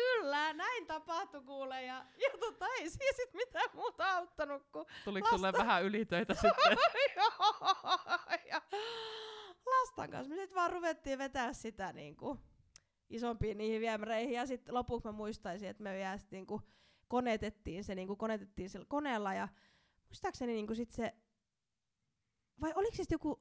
Kyllä, 0.00 0.52
näin 0.52 0.86
tapahtui 0.86 1.42
kuule. 1.42 1.82
Ja, 1.82 2.06
ja 2.16 2.30
tota, 2.40 2.66
ei 2.66 2.90
siis 2.90 3.16
sit 3.16 3.34
mitään 3.34 3.70
muuta 3.74 4.16
auttanut 4.16 4.62
kuin 4.72 4.86
Tuliko 5.04 5.28
sulle 5.28 5.52
vähän 5.52 5.84
ylitöitä 5.84 6.34
sitten? 6.42 6.78
ja 8.50 8.62
lastan 9.66 10.10
kanssa. 10.10 10.28
Me 10.28 10.36
sitten 10.36 10.54
vaan 10.54 10.70
ruvettiin 10.72 11.18
vetää 11.18 11.52
sitä 11.52 11.92
niinku 11.92 12.38
isompiin 13.10 13.58
niihin 13.58 13.80
viemäreihin. 13.80 14.34
Ja 14.34 14.46
sitten 14.46 14.74
lopuksi 14.74 15.08
mä 15.08 15.12
muistaisin, 15.12 15.68
että 15.68 15.82
me 15.82 15.94
vielä 15.94 16.18
sit 16.18 16.30
niinku 16.30 16.62
konetettiin 17.08 17.84
se, 17.84 17.94
niinku 17.94 18.16
konetettiin 18.16 18.70
sillä 18.70 18.86
koneella. 18.88 19.34
Ja 19.34 19.48
muistaakseni 20.08 20.52
niinku 20.52 20.74
sit 20.74 20.90
se, 20.90 21.14
vai 22.60 22.72
oliko 22.74 22.96
se 22.96 23.02
sit 23.02 23.10
joku, 23.12 23.40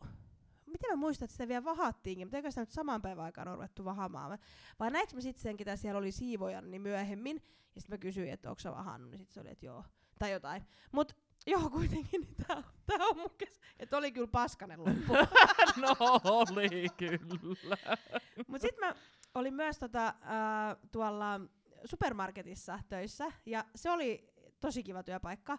miten 0.80 0.90
mä 0.92 0.96
muistan, 0.96 1.26
että 1.26 1.34
sitä 1.34 1.48
vielä 1.48 1.64
vahattiinkin, 1.64 2.28
mutta 2.28 2.38
eikö 2.38 2.52
sitä 2.52 2.62
nyt 2.62 2.70
saman 2.70 3.02
päivän 3.02 3.26
aikana 3.26 3.54
ruvettu 3.54 3.86
vahamaan? 3.86 4.40
Vai 4.80 4.92
näinkö 4.92 5.16
mä 5.16 5.22
sitten 5.22 5.42
sen, 5.42 5.58
ketä 5.58 5.76
siellä 5.76 5.98
oli 5.98 6.12
siivojan, 6.12 6.72
niin 6.72 6.82
myöhemmin, 6.82 7.42
ja 7.76 7.82
sitten 7.82 7.94
mä 7.94 8.02
kysyin, 8.02 8.30
että 8.30 8.50
onko 8.50 8.60
sä 8.60 8.72
vahannut, 8.72 9.12
niin 9.12 9.20
sitten 9.20 9.34
se 9.34 9.40
oli, 9.40 9.50
että 9.50 9.66
joo, 9.66 9.84
tai 10.20 10.32
jotain. 10.32 10.64
Mut 10.92 11.16
joo, 11.48 11.70
kuitenkin, 11.80 12.22
niin 12.22 12.36
tää, 12.48 12.64
tää 12.86 13.06
on 13.08 13.18
mun 13.18 13.32
kes... 13.38 13.60
Että 13.80 13.98
oli 13.98 14.12
kyllä 14.12 14.28
paskanen 14.28 14.80
loppu. 14.80 15.14
no 15.82 15.96
oli 16.24 16.88
kyllä. 16.98 17.78
Mut 18.48 18.62
sit 18.62 18.78
mä 18.80 18.96
olin 19.36 19.54
myös 19.54 19.78
tota, 19.78 20.08
äh, 20.08 20.78
tuolla 20.92 21.42
supermarketissa 21.86 22.80
töissä, 22.90 23.32
ja 23.46 23.66
se 23.76 23.92
oli 23.92 24.34
tosi 24.60 24.84
kiva 24.84 25.04
työpaikka. 25.04 25.54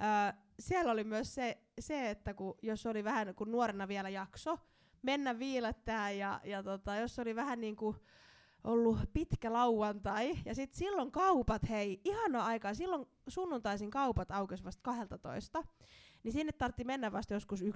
Äh, 0.00 0.43
siellä 0.58 0.92
oli 0.92 1.04
myös 1.04 1.34
se, 1.34 1.58
se 1.80 2.10
että 2.10 2.34
kun, 2.34 2.54
jos 2.62 2.86
oli 2.86 3.04
vähän 3.04 3.34
kun 3.34 3.50
nuorena 3.50 3.88
vielä 3.88 4.08
jakso 4.08 4.58
mennä 5.02 5.38
viilettää 5.38 6.10
ja, 6.10 6.40
ja 6.44 6.62
tota, 6.62 6.96
jos 6.96 7.18
oli 7.18 7.36
vähän 7.36 7.60
niin 7.60 7.76
kuin 7.76 7.96
ollut 8.64 8.98
pitkä 9.12 9.52
lauantai 9.52 10.34
ja 10.44 10.54
sitten 10.54 10.78
silloin 10.78 11.12
kaupat, 11.12 11.68
hei, 11.68 12.00
ihana 12.04 12.44
aikaa, 12.44 12.74
silloin 12.74 13.06
sunnuntaisin 13.28 13.90
kaupat 13.90 14.30
aukesi 14.30 14.64
vasta 14.64 14.82
12, 14.82 15.64
niin 16.22 16.32
sinne 16.32 16.52
tartti 16.52 16.84
mennä 16.84 17.12
vasta 17.12 17.34
joskus 17.34 17.62
11.30 17.62 17.66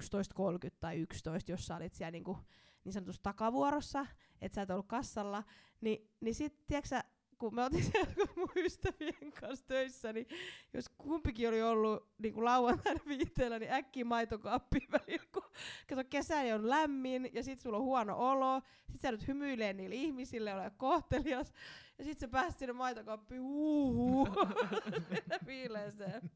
tai 0.79 0.97
11, 0.97 1.51
jos 1.51 1.67
sä 1.67 1.75
olit 1.75 1.93
siellä 1.93 2.11
niin, 2.11 2.23
kuin, 2.23 2.37
niin 2.83 2.93
sanotusti 2.93 3.23
takavuorossa, 3.23 4.05
että 4.41 4.55
sä 4.55 4.61
et 4.61 4.69
ollut 4.69 4.87
kassalla, 4.87 5.43
niin, 5.81 6.11
niin 6.21 6.35
sitten, 6.35 6.63
tiedätkö 6.67 6.99
kun 7.39 7.55
mä 7.55 7.65
otin 7.65 7.83
siellä 7.83 8.13
mun 8.35 8.49
ystävien 8.55 9.31
kanssa 9.41 9.65
töissä, 9.67 10.13
niin 10.13 10.27
jos 10.73 10.89
kumpikin 10.97 11.49
oli 11.49 11.61
ollut 11.61 12.09
niin 12.17 12.33
kuin 12.33 12.45
lauantaina 12.45 12.99
viiteellä, 13.07 13.59
niin 13.59 13.71
äkkiä 13.71 14.05
maitokaappiin 14.05 14.91
välillä, 14.91 15.25
kun 15.33 15.43
kato, 15.89 16.03
kesä 16.09 16.35
on 16.55 16.69
lämmin 16.69 17.29
ja 17.33 17.43
sit 17.43 17.59
sulla 17.59 17.77
on 17.77 17.83
huono 17.83 18.15
olo, 18.17 18.61
sit 18.91 19.01
sä 19.01 19.11
nyt 19.11 19.27
hymyilee 19.27 19.73
niille 19.73 19.95
ihmisille, 19.95 20.53
ole 20.53 20.71
kohtelias, 20.77 21.53
ja 21.97 22.03
sit 22.03 22.19
sä 22.19 22.27
pääsit 22.27 22.59
sinne 22.59 22.73
maitokaappiin, 22.73 23.41
huuhuu, 23.41 24.27
viileeseen. 25.45 26.31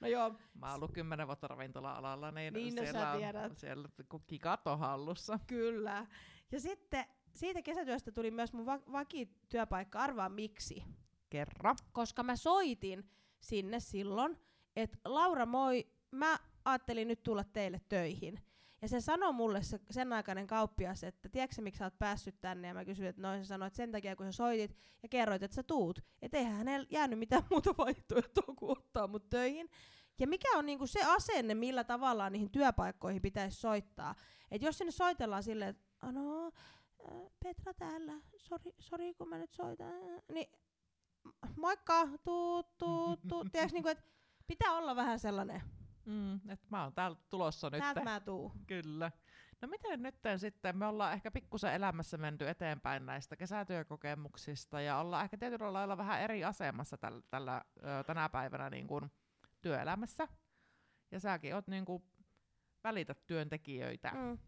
No 0.00 0.08
joo. 0.08 0.34
Mä 0.54 0.66
oon 0.66 0.74
ollut 0.74 0.92
kymmenen 0.92 1.26
vuotta 1.26 1.48
ravintola-alalla, 1.48 2.30
niin, 2.30 2.54
niin 2.54 2.74
no 2.74 2.82
siellä, 2.82 3.14
tiedät. 3.18 3.50
on, 3.50 3.56
siellä 3.56 3.88
kikat 4.26 4.66
on 4.66 4.78
hallussa. 4.78 5.38
Kyllä. 5.46 6.06
Ja 6.52 6.60
sitten 6.60 7.04
siitä 7.38 7.62
kesätyöstä 7.62 8.12
tuli 8.12 8.30
myös 8.30 8.52
mun 8.52 8.66
va- 8.66 8.92
vakityöpaikka, 8.92 9.98
arvaa 9.98 10.28
miksi. 10.28 10.84
Kerran. 11.30 11.76
Koska 11.92 12.22
mä 12.22 12.36
soitin 12.36 13.10
sinne 13.40 13.80
silloin, 13.80 14.38
että 14.76 14.98
Laura 15.04 15.46
moi, 15.46 15.86
mä 16.10 16.38
ajattelin 16.64 17.08
nyt 17.08 17.22
tulla 17.22 17.44
teille 17.44 17.80
töihin. 17.88 18.40
Ja 18.82 18.88
se 18.88 19.00
sanoi 19.00 19.32
mulle 19.32 19.62
se, 19.62 19.80
sen 19.90 20.12
aikainen 20.12 20.46
kauppias, 20.46 21.04
että 21.04 21.28
tiedätkö 21.28 21.62
miksi 21.62 21.78
sä 21.78 21.84
oot 21.84 21.98
päässyt 21.98 22.40
tänne? 22.40 22.68
Ja 22.68 22.74
mä 22.74 22.84
kysyin, 22.84 23.08
että 23.08 23.22
noin 23.22 23.44
se 23.44 23.48
sanoi, 23.48 23.66
että 23.66 23.76
sen 23.76 23.92
takia 23.92 24.16
kun 24.16 24.26
sä 24.26 24.32
soitit 24.32 24.76
ja 25.02 25.08
kerroit, 25.08 25.42
että 25.42 25.54
sä 25.54 25.62
tuut. 25.62 26.00
Että 26.22 26.38
eihän 26.38 26.56
hänellä 26.56 26.86
jäänyt 26.90 27.18
mitään 27.18 27.42
muuta 27.50 27.74
vaihtoehtoa 27.78 28.54
kuin 28.56 28.72
ottaa 28.78 29.06
mut 29.06 29.28
töihin. 29.30 29.70
Ja 30.18 30.26
mikä 30.26 30.48
on 30.58 30.66
niinku 30.66 30.86
se 30.86 31.04
asenne, 31.04 31.54
millä 31.54 31.84
tavalla 31.84 32.30
niihin 32.30 32.50
työpaikkoihin 32.50 33.22
pitäisi 33.22 33.60
soittaa. 33.60 34.14
Että 34.50 34.66
jos 34.66 34.78
sinne 34.78 34.90
soitellaan 34.90 35.42
silleen, 35.42 35.70
että 35.70 36.12
no, 36.12 36.52
Petra 37.44 37.74
täällä, 37.74 38.12
sori, 38.36 38.72
sori 38.78 39.14
kun 39.14 39.28
mä 39.28 39.38
nyt 39.38 39.52
soitan, 39.52 39.92
niin 40.32 40.46
moikka, 41.56 42.08
tuu, 42.24 42.62
tuu, 42.62 43.16
tuu. 43.28 43.44
Tiedätkö, 43.52 43.74
niinku, 43.74 43.88
että 43.88 44.04
pitää 44.46 44.72
olla 44.72 44.96
vähän 44.96 45.18
sellainen, 45.18 45.62
Mm, 46.08 46.34
että 46.50 46.66
mä 46.70 46.82
oon 46.82 46.94
täältä 46.94 47.20
tulossa 47.30 47.70
nyt. 47.70 47.80
täältä 47.80 48.00
mä 48.04 48.20
tuu. 48.20 48.52
Kyllä. 48.66 49.12
No 49.62 49.68
miten 49.68 50.02
nyt 50.02 50.14
sitten, 50.36 50.76
me 50.78 50.86
ollaan 50.86 51.12
ehkä 51.12 51.30
pikkusen 51.30 51.74
elämässä 51.74 52.16
menty 52.18 52.48
eteenpäin 52.48 53.06
näistä 53.06 53.36
kesätyökokemuksista 53.36 54.80
ja 54.80 54.98
ollaan 54.98 55.24
ehkä 55.24 55.36
tietyllä 55.36 55.72
lailla 55.72 55.96
vähän 55.96 56.20
eri 56.20 56.44
asemassa 56.44 56.96
täl, 56.96 57.20
tällä, 57.30 57.64
ö, 57.76 58.04
tänä 58.06 58.28
päivänä 58.28 58.70
niin 58.70 58.86
kuin 58.86 59.10
työelämässä. 59.60 60.28
Ja 61.10 61.20
säkin 61.20 61.54
oot 61.54 61.66
niin 61.66 61.84
kuin, 61.84 62.02
välität 62.84 63.26
työntekijöitä. 63.26 64.10
Mm. 64.14 64.38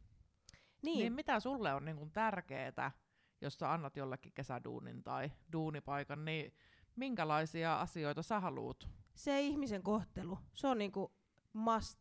Niin. 0.83 0.99
Niin, 0.99 1.13
mitä 1.13 1.41
sulle 1.41 1.75
on 1.75 1.85
niin 1.85 1.97
kuin 1.97 2.11
tärkeää, 2.11 2.93
jos 3.41 3.55
sä 3.55 3.73
annat 3.73 3.97
jollekin 3.97 4.33
kesäduunin 4.33 5.03
tai 5.03 5.31
duunipaikan, 5.53 6.25
niin 6.25 6.53
minkälaisia 6.97 7.81
asioita 7.81 8.23
sä 8.23 8.41
haluut? 8.41 8.89
se 9.21 9.41
ihmisen 9.41 9.83
kohtelu, 9.83 10.39
se 10.55 10.67
on 10.67 10.79
niinku 10.79 11.13
must. 11.53 11.99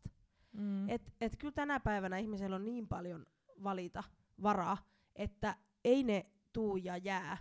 Mm. 0.52 0.88
Et, 0.88 1.12
et 1.20 1.36
kyllä 1.36 1.52
tänä 1.52 1.80
päivänä 1.80 2.18
ihmisellä 2.18 2.56
on 2.56 2.64
niin 2.64 2.88
paljon 2.88 3.26
valita 3.62 4.04
varaa, 4.42 4.78
että 5.16 5.56
ei 5.84 6.02
ne 6.02 6.26
tuu 6.52 6.76
ja 6.76 6.96
jää, 6.96 7.38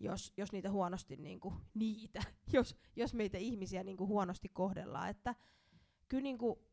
jos, 0.00 0.32
jos 0.36 0.52
niitä 0.52 0.70
huonosti 0.70 1.16
niinku, 1.16 1.52
niitä, 1.74 2.20
jos, 2.52 2.76
jos 2.96 3.14
meitä 3.14 3.38
ihmisiä 3.38 3.84
niinku 3.84 4.06
huonosti 4.06 4.48
kohdellaan. 4.48 5.10
Että 5.10 5.34
kyllä 6.08 6.22
niinku, 6.22 6.64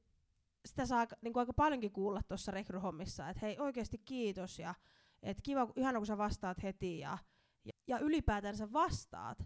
sitä 0.66 0.86
saa 0.86 1.08
niinku 1.22 1.40
aika 1.40 1.54
paljonkin 1.54 1.92
kuulla 1.92 2.22
tuossa 2.28 2.52
rekryhommissa, 2.52 3.30
että 3.30 3.46
hei 3.46 3.60
oikeasti 3.60 3.98
kiitos 3.98 4.60
ja 4.60 4.76
et 5.24 5.42
kiva, 5.44 5.72
ihana 5.76 6.00
kun 6.00 6.06
sä 6.06 6.18
vastaat 6.18 6.64
heti 6.64 7.00
ja, 7.00 7.18
ja, 7.66 7.72
ja 7.88 8.00
ylipäätänsä 8.00 8.74
vastaat. 8.74 9.38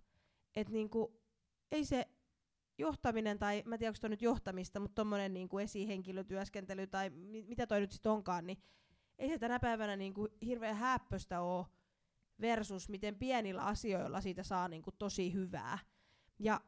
Että 0.55 0.73
niinku, 0.73 1.21
ei 1.71 1.85
se 1.85 2.07
johtaminen, 2.77 3.39
tai 3.39 3.63
mä 3.65 3.75
en 3.75 3.79
tiedä 3.79 3.89
onko 3.89 3.97
toi 4.01 4.09
nyt 4.09 4.21
johtamista, 4.21 4.79
mutta 4.79 4.95
tommonen 4.95 5.33
niinku 5.33 5.59
esihenkilötyöskentely 5.59 6.87
tai 6.87 7.09
mi- 7.09 7.43
mitä 7.43 7.67
toi 7.67 7.79
nyt 7.79 7.91
sit 7.91 8.05
onkaan, 8.05 8.47
niin 8.47 8.57
ei 9.17 9.29
se 9.29 9.39
tänä 9.39 9.59
päivänä 9.59 9.95
niinku 9.95 10.27
hirveän 10.45 10.75
häppöstä 10.75 11.41
oo 11.41 11.67
versus 12.41 12.89
miten 12.89 13.15
pienillä 13.15 13.63
asioilla 13.63 14.21
siitä 14.21 14.43
saa 14.43 14.67
niinku 14.67 14.91
tosi 14.91 15.33
hyvää. 15.33 15.79
Ja 16.39 16.61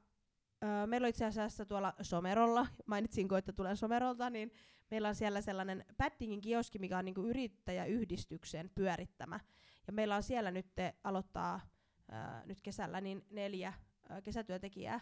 meillä 0.86 1.06
on 1.06 1.10
itse 1.10 1.26
asiassa 1.26 1.66
tuolla 1.66 1.94
Somerolla, 2.02 2.68
mainitsinko, 2.86 3.38
että 3.38 3.54
tulen 3.54 3.78
Somerolta, 3.78 4.30
niin 4.30 4.52
meillä 4.92 5.08
on 5.08 5.16
siellä 5.16 5.42
sellainen 5.42 5.86
Paddingin 5.98 6.42
kioski, 6.42 6.80
mikä 6.80 6.98
on 6.98 7.06
niinku 7.06 7.22
yrittäjäyhdistyksen 7.22 8.72
pyörittämä. 8.76 9.40
Ja 9.88 9.94
meillä 9.94 10.16
on 10.16 10.24
siellä 10.24 10.52
nyt 10.52 10.76
te 10.76 10.96
aloittaa 11.04 11.62
öö, 12.14 12.46
nyt 12.46 12.62
kesällä 12.62 13.02
niin 13.02 13.26
neljä 13.30 13.74
öö, 14.12 14.22
kesätyötekijää. 14.22 15.02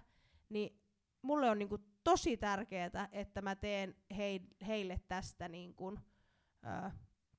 Niin 0.49 0.79
mulle 1.21 1.49
on 1.49 1.59
niinku 1.59 1.77
tosi 2.03 2.37
tärkeää, 2.37 3.09
että 3.11 3.41
mä 3.41 3.55
teen 3.55 3.95
hei, 4.17 4.41
heille 4.67 5.01
tästä 5.07 5.47
niinku, 5.47 5.97
öö, 6.65 6.89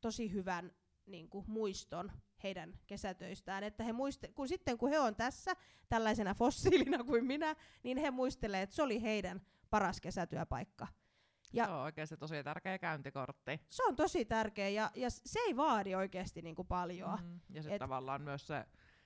tosi 0.01 0.33
hyvän 0.33 0.73
niinku, 1.07 1.45
muiston 1.47 2.13
heidän 2.43 2.79
kesätöistään. 2.87 3.65
Että 3.65 3.85
he 3.85 3.93
muiste- 3.93 4.33
kun 4.35 4.49
sitten 4.49 4.79
kun 4.79 4.91
he 4.91 4.99
on 4.99 5.17
tässä 5.17 5.57
tällaisena 5.89 6.35
fossiilina 6.35 7.05
kuin 7.05 7.25
minä, 7.25 7.57
niin 7.83 7.99
he 7.99 8.11
muistelee, 8.11 8.63
että 8.63 8.77
se 8.77 8.83
oli 8.83 9.03
heidän 9.03 9.41
paras 9.71 10.01
kesätyöpaikka. 10.01 10.87
Ja- 11.53 11.65
Se 11.65 11.71
on 11.71 11.81
oikeasti 11.81 12.17
tosi 12.17 12.43
tärkeä 12.45 12.79
käyntikortti. 12.79 13.61
Se 13.69 13.85
on 13.85 13.97
tosi 13.97 14.25
tärkeä 14.25 14.69
ja, 14.69 14.91
ja 14.95 15.11
se 15.11 15.39
ei 15.39 15.57
vaadi 15.57 15.95
oikeasti 15.95 16.43
niinku 16.43 16.65
paljon. 16.65 17.19
Mm. 17.23 17.41
Ja 17.51 17.63
sitten 17.63 17.79
tavallaan 17.79 18.23
myös 18.23 18.47
se, 18.47 18.65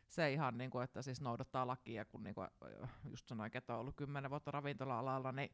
se 0.09 0.33
ihan, 0.33 0.59
niinku, 0.59 0.79
että 0.79 1.03
siis 1.03 1.21
noudattaa 1.21 1.67
lakia, 1.67 2.05
kun 2.05 2.23
niinku, 2.23 2.41
just 3.11 3.29
sanoin, 3.29 3.51
että 3.55 3.75
on 3.75 3.81
ollut 3.81 3.97
kymmenen 3.97 4.31
vuotta 4.31 4.51
ravintola-alalla, 4.51 5.33
niin 5.33 5.51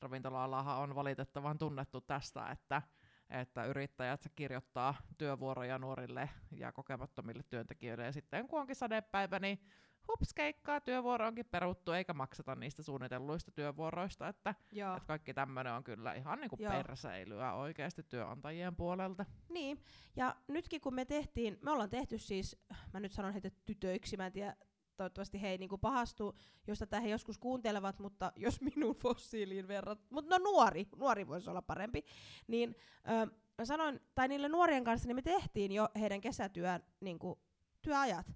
ravintola-alahan 0.00 0.78
on 0.78 0.94
valitettavan 0.94 1.58
tunnettu 1.58 2.00
tästä, 2.00 2.50
että 2.50 2.82
että 3.30 3.64
yrittäjät 3.64 4.20
kirjoittaa 4.36 4.94
työvuoroja 5.18 5.78
nuorille 5.78 6.30
ja 6.50 6.72
kokemattomille 6.72 7.42
työntekijöille, 7.50 8.04
ja 8.04 8.12
sitten 8.12 8.48
kun 8.48 8.60
onkin 8.60 8.76
sadepäivä, 8.76 9.38
niin 9.38 9.60
hups 10.08 10.34
keikkaa, 10.34 10.80
työvuoro 10.80 11.26
onkin 11.26 11.46
peruttu, 11.46 11.92
eikä 11.92 12.12
makseta 12.12 12.54
niistä 12.54 12.82
suunnitelluista 12.82 13.50
työvuoroista, 13.50 14.28
että, 14.28 14.54
Joo. 14.72 14.96
että 14.96 15.06
kaikki 15.06 15.34
tämmöinen 15.34 15.72
on 15.72 15.84
kyllä 15.84 16.14
ihan 16.14 16.40
niinku 16.40 16.56
Joo. 16.58 16.72
perseilyä 16.72 17.52
oikeasti 17.52 18.02
työnantajien 18.02 18.76
puolelta. 18.76 19.24
Niin, 19.48 19.82
ja 20.16 20.36
nytkin 20.48 20.80
kun 20.80 20.94
me 20.94 21.04
tehtiin, 21.04 21.58
me 21.62 21.70
ollaan 21.70 21.90
tehty 21.90 22.18
siis, 22.18 22.56
mä 22.92 23.00
nyt 23.00 23.12
sanon 23.12 23.32
heitä 23.32 23.50
tytöiksi, 23.66 24.16
mä 24.16 24.26
en 24.26 24.32
tiedä 24.32 24.56
toivottavasti 25.00 25.42
he 25.42 25.48
ei 25.48 25.58
niinku 25.58 25.78
pahastu, 25.78 26.36
jos 26.66 26.78
tätä 26.78 27.00
he 27.00 27.08
joskus 27.08 27.38
kuuntelevat, 27.38 27.98
mutta 27.98 28.32
jos 28.36 28.60
minun 28.74 28.94
fossiiliin 28.94 29.68
verrat, 29.68 30.00
mutta 30.10 30.38
no 30.38 30.44
nuori, 30.44 30.88
nuori 30.96 31.26
voisi 31.26 31.50
olla 31.50 31.62
parempi, 31.62 32.04
niin 32.46 32.76
ö, 33.10 33.26
mä 33.58 33.64
sanoin, 33.64 34.00
tai 34.14 34.28
niille 34.28 34.48
nuorien 34.48 34.84
kanssa, 34.84 35.08
niin 35.08 35.16
me 35.16 35.22
tehtiin 35.22 35.72
jo 35.72 35.88
heidän 36.00 36.20
kesätyön 36.20 36.82
niinku, 37.00 37.38
työajat. 37.82 38.32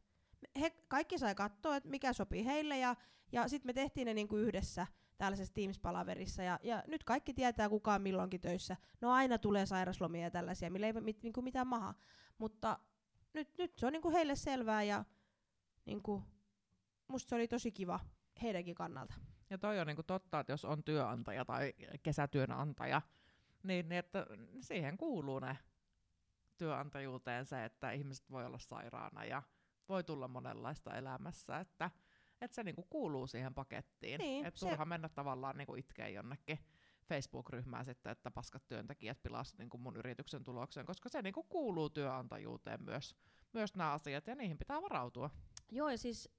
He 0.61 0.71
kaikki 0.89 1.19
sai 1.19 1.35
katsoa, 1.35 1.77
että 1.77 1.91
mikä 1.91 2.13
sopii 2.13 2.45
heille, 2.45 2.79
ja, 2.79 2.97
ja 3.33 3.49
sitten 3.49 3.69
me 3.69 3.73
tehtiin 3.73 4.07
ne 4.07 4.15
niinku 4.15 4.37
yhdessä 4.37 4.87
tällaisessa 5.19 5.55
Teams-palaverissa, 5.55 6.43
ja, 6.43 6.61
ja 6.63 6.83
nyt 6.87 7.05
kaikki 7.05 7.35
tietää, 7.35 7.69
kuka 7.69 7.95
on 7.95 8.03
milloinkin 8.03 8.41
töissä. 8.41 8.77
No 9.01 9.13
aina 9.13 9.39
tulee 9.39 9.67
sairaslomia 9.67 10.23
ja 10.23 10.31
tällaisia, 10.31 10.71
millä 10.71 10.87
ei 10.87 10.93
mit, 10.93 11.23
niinku 11.23 11.43
mitään 11.43 11.67
maha. 11.67 11.95
Mutta 12.39 12.79
nyt, 13.33 13.49
nyt 13.59 13.79
se 13.79 13.87
on 13.87 13.93
niinku 13.93 14.11
heille 14.11 14.37
selvää, 14.37 14.83
ja 14.83 15.05
niinku, 15.87 16.23
musta 17.09 17.29
se 17.29 17.35
oli 17.35 17.49
tosi 17.49 17.73
kiva 17.73 18.01
heidänkin 18.43 18.75
kannalta. 18.75 19.15
Ja 19.51 19.59
toi 19.59 19.81
on 19.81 19.87
niinku 19.87 20.03
totta, 20.03 20.41
että 20.41 20.53
jos 20.53 20.65
on 20.65 20.85
työnantaja 20.85 21.45
tai 21.45 21.75
kesätyönantaja, 22.03 23.03
niin, 23.63 23.89
niin 23.89 23.99
että 23.99 24.27
siihen 24.61 24.97
kuuluu 24.97 25.39
ne 25.39 25.59
työnantajuuteen 26.59 27.47
se, 27.47 27.65
että 27.65 27.91
ihmiset 27.91 28.31
voi 28.31 28.47
olla 28.47 28.59
sairaana 28.59 29.25
ja 29.25 29.43
voi 29.89 30.05
tulla 30.05 30.29
monenlaista 30.29 30.95
elämässä, 30.95 31.61
että, 31.61 31.91
että 32.41 32.55
se 32.55 32.63
niinku 32.63 32.83
kuuluu 32.83 33.27
siihen 33.27 33.55
pakettiin. 33.55 34.19
Niin, 34.19 34.47
että 34.47 34.61
se- 34.61 34.69
turha 34.69 34.85
mennä 34.85 35.09
tavallaan 35.09 35.57
niinku 35.57 35.75
itkee 35.75 36.11
jonnekin 36.11 36.59
Facebook-ryhmään 37.09 37.85
sitten, 37.85 38.13
että 38.13 38.31
paskat 38.31 38.69
työntekijät 38.69 39.23
pilas 39.23 39.59
niinku 39.59 39.79
mun 39.79 39.97
yrityksen 39.97 40.45
tuloksen, 40.45 40.87
koska 40.87 41.09
se 41.09 41.23
niinku 41.23 41.43
kuuluu 41.43 41.91
työnantajuuteen 41.91 42.83
myös, 42.83 43.17
myös 43.53 43.75
nämä 43.75 43.93
asiat, 43.93 44.27
ja 44.27 44.35
niihin 44.35 44.59
pitää 44.59 44.83
varautua. 44.83 45.31
Joo, 45.71 45.89
ja 45.89 45.99
siis 45.99 46.31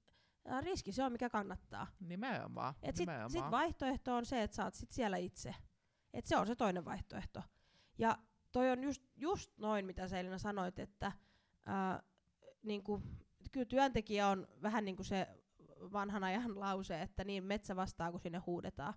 riski 0.60 0.92
se 0.92 1.04
on, 1.04 1.12
mikä 1.12 1.30
kannattaa. 1.30 1.86
Nimenomaan. 2.00 2.74
Et 2.82 2.96
sit, 2.96 3.06
nimenomaan. 3.06 3.30
sit 3.30 3.50
vaihtoehto 3.50 4.16
on 4.16 4.26
se, 4.26 4.42
että 4.42 4.64
oot 4.64 4.74
sit 4.74 4.90
siellä 4.90 5.16
itse. 5.16 5.54
Et 6.14 6.26
se 6.26 6.36
on 6.36 6.46
se 6.46 6.56
toinen 6.56 6.84
vaihtoehto. 6.84 7.42
Ja 7.98 8.18
toi 8.52 8.70
on 8.70 8.82
just, 8.82 9.02
just 9.16 9.58
noin, 9.58 9.86
mitä 9.86 10.08
sä 10.08 10.18
Elina 10.18 10.38
sanoit, 10.38 10.78
että 10.78 11.12
ää, 11.66 12.02
niinku, 12.62 13.02
kyllä 13.52 13.66
työntekijä 13.66 14.28
on 14.28 14.48
vähän 14.62 14.84
niin 14.84 14.96
kuin 14.96 15.06
se 15.06 15.28
vanhan 15.92 16.24
ajan 16.24 16.60
lause, 16.60 17.02
että 17.02 17.24
niin 17.24 17.44
metsä 17.44 17.76
vastaa, 17.76 18.10
kun 18.10 18.20
sinne 18.20 18.38
huudetaan. 18.38 18.94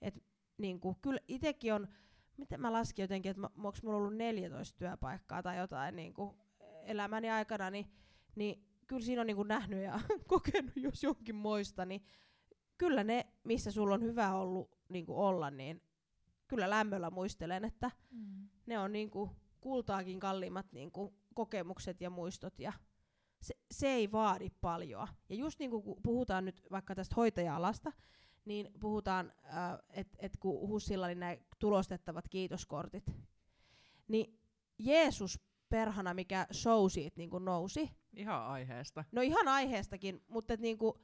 Et 0.00 0.24
niinku, 0.58 0.94
kyllä 1.02 1.20
itekin 1.28 1.74
on, 1.74 1.88
miten 2.36 2.60
mä 2.60 2.72
laskin 2.72 3.02
jotenkin, 3.02 3.30
että 3.30 3.42
onko 3.56 3.78
mulla 3.82 3.96
ollut 3.96 4.16
14 4.16 4.78
työpaikkaa 4.78 5.42
tai 5.42 5.56
jotain 5.56 5.96
niinku, 5.96 6.38
elämäni 6.82 7.30
aikana, 7.30 7.70
niin, 7.70 7.90
niin 8.34 8.67
kyllä 8.88 9.02
siinä 9.02 9.20
on 9.20 9.26
niinku 9.26 9.42
nähnyt 9.42 9.82
ja 9.84 10.00
kokenut 10.28 10.76
jos 10.76 11.02
jonkin 11.02 11.34
moista, 11.34 11.84
niin 11.84 12.02
kyllä 12.78 13.04
ne, 13.04 13.26
missä 13.44 13.70
sulla 13.70 13.94
on 13.94 14.02
hyvä 14.02 14.34
ollut 14.34 14.70
niinku 14.88 15.20
olla, 15.20 15.50
niin 15.50 15.82
kyllä 16.48 16.70
lämmöllä 16.70 17.10
muistelen, 17.10 17.64
että 17.64 17.90
Mm. 18.10 18.48
ne 18.66 18.78
on 18.78 18.92
niinku 18.92 19.30
kultaakin 19.60 20.20
kalliimmat 20.20 20.72
niinku 20.72 21.14
kokemukset 21.34 22.00
ja 22.00 22.10
muistot 22.10 22.60
ja 22.60 22.72
se, 23.42 23.54
se 23.70 23.88
ei 23.88 24.12
vaadi 24.12 24.50
paljon. 24.60 25.08
Ja 25.28 25.36
just 25.36 25.58
niinku 25.58 25.82
kun 25.82 26.02
puhutaan 26.02 26.44
nyt 26.44 26.62
vaikka 26.70 26.94
tästä 26.94 27.14
hoitaja-alasta, 27.16 27.92
niin 28.44 28.70
puhutaan, 28.80 29.32
äh, 29.44 29.78
että 29.90 30.18
et 30.18 30.36
kun 30.36 30.68
Hussilla 30.68 31.06
oli 31.06 31.14
nämä 31.14 31.36
tulostettavat 31.58 32.28
kiitoskortit, 32.28 33.04
niin 34.08 34.40
Jeesus 34.78 35.40
perhana, 35.68 36.14
mikä 36.14 36.46
show 36.52 36.90
siitä 36.90 37.14
niinku 37.16 37.38
nousi, 37.38 37.90
Ihan 38.18 38.42
aiheesta. 38.42 39.04
No 39.12 39.22
ihan 39.22 39.48
aiheestakin, 39.48 40.24
mutta 40.28 40.54
et 40.54 40.60
niinku, 40.60 41.00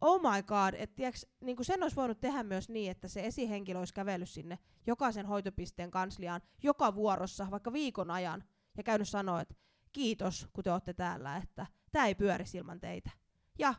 oh 0.00 0.20
my 0.20 0.42
god, 0.42 0.74
että 0.74 1.02
niinku 1.40 1.64
sen 1.64 1.82
olisi 1.82 1.96
voinut 1.96 2.20
tehdä 2.20 2.42
myös 2.42 2.68
niin, 2.68 2.90
että 2.90 3.08
se 3.08 3.26
esihenkilö 3.26 3.78
olisi 3.78 3.94
kävellyt 3.94 4.28
sinne 4.28 4.58
jokaisen 4.86 5.26
hoitopisteen 5.26 5.90
kansliaan 5.90 6.40
joka 6.62 6.94
vuorossa, 6.94 7.46
vaikka 7.50 7.72
viikon 7.72 8.10
ajan, 8.10 8.44
ja 8.76 8.82
käynyt 8.82 9.08
sanoa, 9.08 9.40
että 9.40 9.54
kiitos, 9.92 10.48
kun 10.52 10.64
te 10.64 10.72
olette 10.72 10.94
täällä, 10.94 11.36
että 11.36 11.66
tämä 11.92 12.06
ei 12.06 12.14
pyöri 12.14 12.44
ilman 12.54 12.80
teitä. 12.80 13.10
Ja 13.58 13.74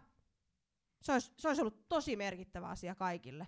se 1.01 1.11
olisi, 1.11 1.33
se 1.37 1.47
olisi 1.47 1.61
ollut 1.61 1.89
tosi 1.89 2.15
merkittävä 2.15 2.67
asia 2.67 2.95
kaikille. 2.95 3.47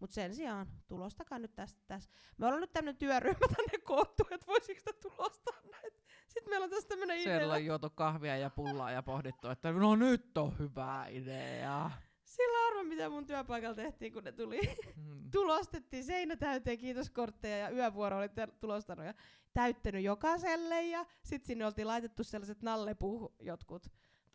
Mutta 0.00 0.14
sen 0.14 0.34
sijaan, 0.34 0.66
tulostakaa 0.88 1.38
nyt 1.38 1.54
tästä 1.54 1.82
tässä. 1.86 2.10
Me 2.38 2.46
ollaan 2.46 2.60
nyt 2.60 2.72
tämmöinen 2.72 2.96
työryhmä 2.96 3.46
tänne 3.56 3.78
koottu, 3.84 4.26
että 4.30 4.46
voisiko 4.46 4.78
sitä 4.78 4.92
tulostaa 4.92 5.56
näitä. 5.70 5.98
Sitten 6.28 6.50
meillä 6.50 6.64
on 6.64 6.70
tässä 6.70 6.88
tämmöinen 6.88 7.16
idea. 7.20 7.38
Siellä 7.38 7.54
on 7.54 7.64
juotu 7.64 7.90
kahvia 7.90 8.36
ja 8.36 8.50
pullaa 8.50 8.90
ja 8.90 9.02
pohdittu, 9.02 9.48
että 9.48 9.72
no 9.72 9.96
nyt 9.96 10.38
on 10.38 10.58
hyvä 10.58 11.06
idea. 11.06 11.90
Sillä 12.24 12.66
arvo, 12.66 12.82
mitä 12.82 13.08
mun 13.08 13.26
työpaikalla 13.26 13.74
tehtiin, 13.74 14.12
kun 14.12 14.24
ne 14.24 14.32
tuli. 14.32 14.60
Mm. 14.96 15.30
Tulostettiin 15.32 16.04
seinä 16.04 16.36
täyteen 16.36 16.78
kiitoskortteja 16.78 17.56
ja 17.58 17.70
yövuoro 17.70 18.18
oli 18.18 18.28
te- 18.28 18.48
tulostanut 18.60 19.06
ja 19.06 19.14
täyttänyt 19.54 20.04
jokaiselle. 20.04 20.82
Ja 20.82 21.06
sitten 21.22 21.46
sinne 21.46 21.66
oltiin 21.66 21.86
laitettu 21.86 22.24
sellaiset 22.24 22.62
nallepuh 22.62 23.34
jotkut 23.40 23.86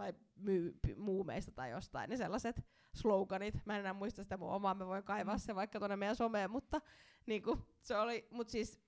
tai 0.02 0.14
myy, 0.36 0.80
muumeista 0.98 1.52
tai 1.52 1.72
jostain, 1.72 2.10
ne 2.10 2.18
sellaiset 2.18 2.66
sloganit. 2.94 3.66
Mä 3.66 3.74
en 3.74 3.80
enää 3.80 3.94
muista 3.94 4.24
sitä 4.24 4.38
mun 4.38 4.50
omaa, 4.50 4.74
mä 4.74 4.88
voin 4.88 5.04
kaivaa 5.04 5.38
se 5.38 5.56
vaikka 5.56 5.80
tuonne 5.80 5.96
meidän 5.96 6.16
someen, 6.16 6.52
mutta 6.52 6.82
niinku, 7.26 7.58
se 7.80 7.98
oli, 7.98 8.28
mut 8.32 8.50
siis 8.50 8.80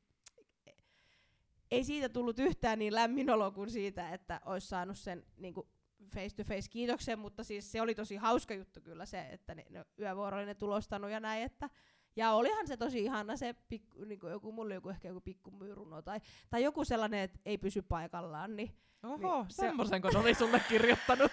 ei 1.71 1.83
siitä 1.83 2.09
tullut 2.09 2.39
yhtään 2.39 2.79
niin 2.79 2.95
lämmin 2.95 3.29
olo 3.29 3.51
kuin 3.51 3.69
siitä, 3.69 4.09
että 4.09 4.41
olisi 4.45 4.67
saanut 4.67 4.97
sen 4.97 5.25
niinku, 5.37 5.69
face 6.05 6.35
to 6.35 6.43
face 6.43 6.69
kiitoksen, 6.69 7.19
mutta 7.19 7.43
siis 7.43 7.71
se 7.71 7.81
oli 7.81 7.95
tosi 7.95 8.15
hauska 8.15 8.53
juttu 8.53 8.81
kyllä 8.81 9.05
se, 9.05 9.21
että 9.21 9.55
ne, 9.55 9.65
ne 9.69 9.85
yövuoro 9.99 10.37
oli 10.37 10.45
ne 10.45 10.55
tulostanut 10.55 11.11
ja 11.11 11.19
näin, 11.19 11.43
että 11.43 11.69
ja 12.15 12.31
olihan 12.31 12.67
se 12.67 12.77
tosi 12.77 13.03
ihana 13.03 13.37
se 13.37 13.55
pikku, 13.69 14.03
niinku 14.03 14.27
joku, 14.27 14.51
mulla 14.51 14.65
oli 14.65 14.73
joku 14.73 14.89
ehkä 14.89 15.07
joku 15.07 15.21
pikku 15.21 15.51
myyruno 15.51 16.01
tai, 16.01 16.21
tai 16.49 16.63
joku 16.63 16.85
sellainen, 16.85 17.19
että 17.19 17.39
ei 17.45 17.57
pysy 17.57 17.81
paikallaan, 17.81 18.55
niin 18.55 18.77
Oho, 19.03 19.17
Niin, 19.17 19.27
niin, 19.27 19.51
se- 19.51 19.55
semmoisen 19.61 20.01
kun 20.01 20.17
oli 20.17 20.33
sulle 20.33 20.59
kirjoittanut. 20.69 21.31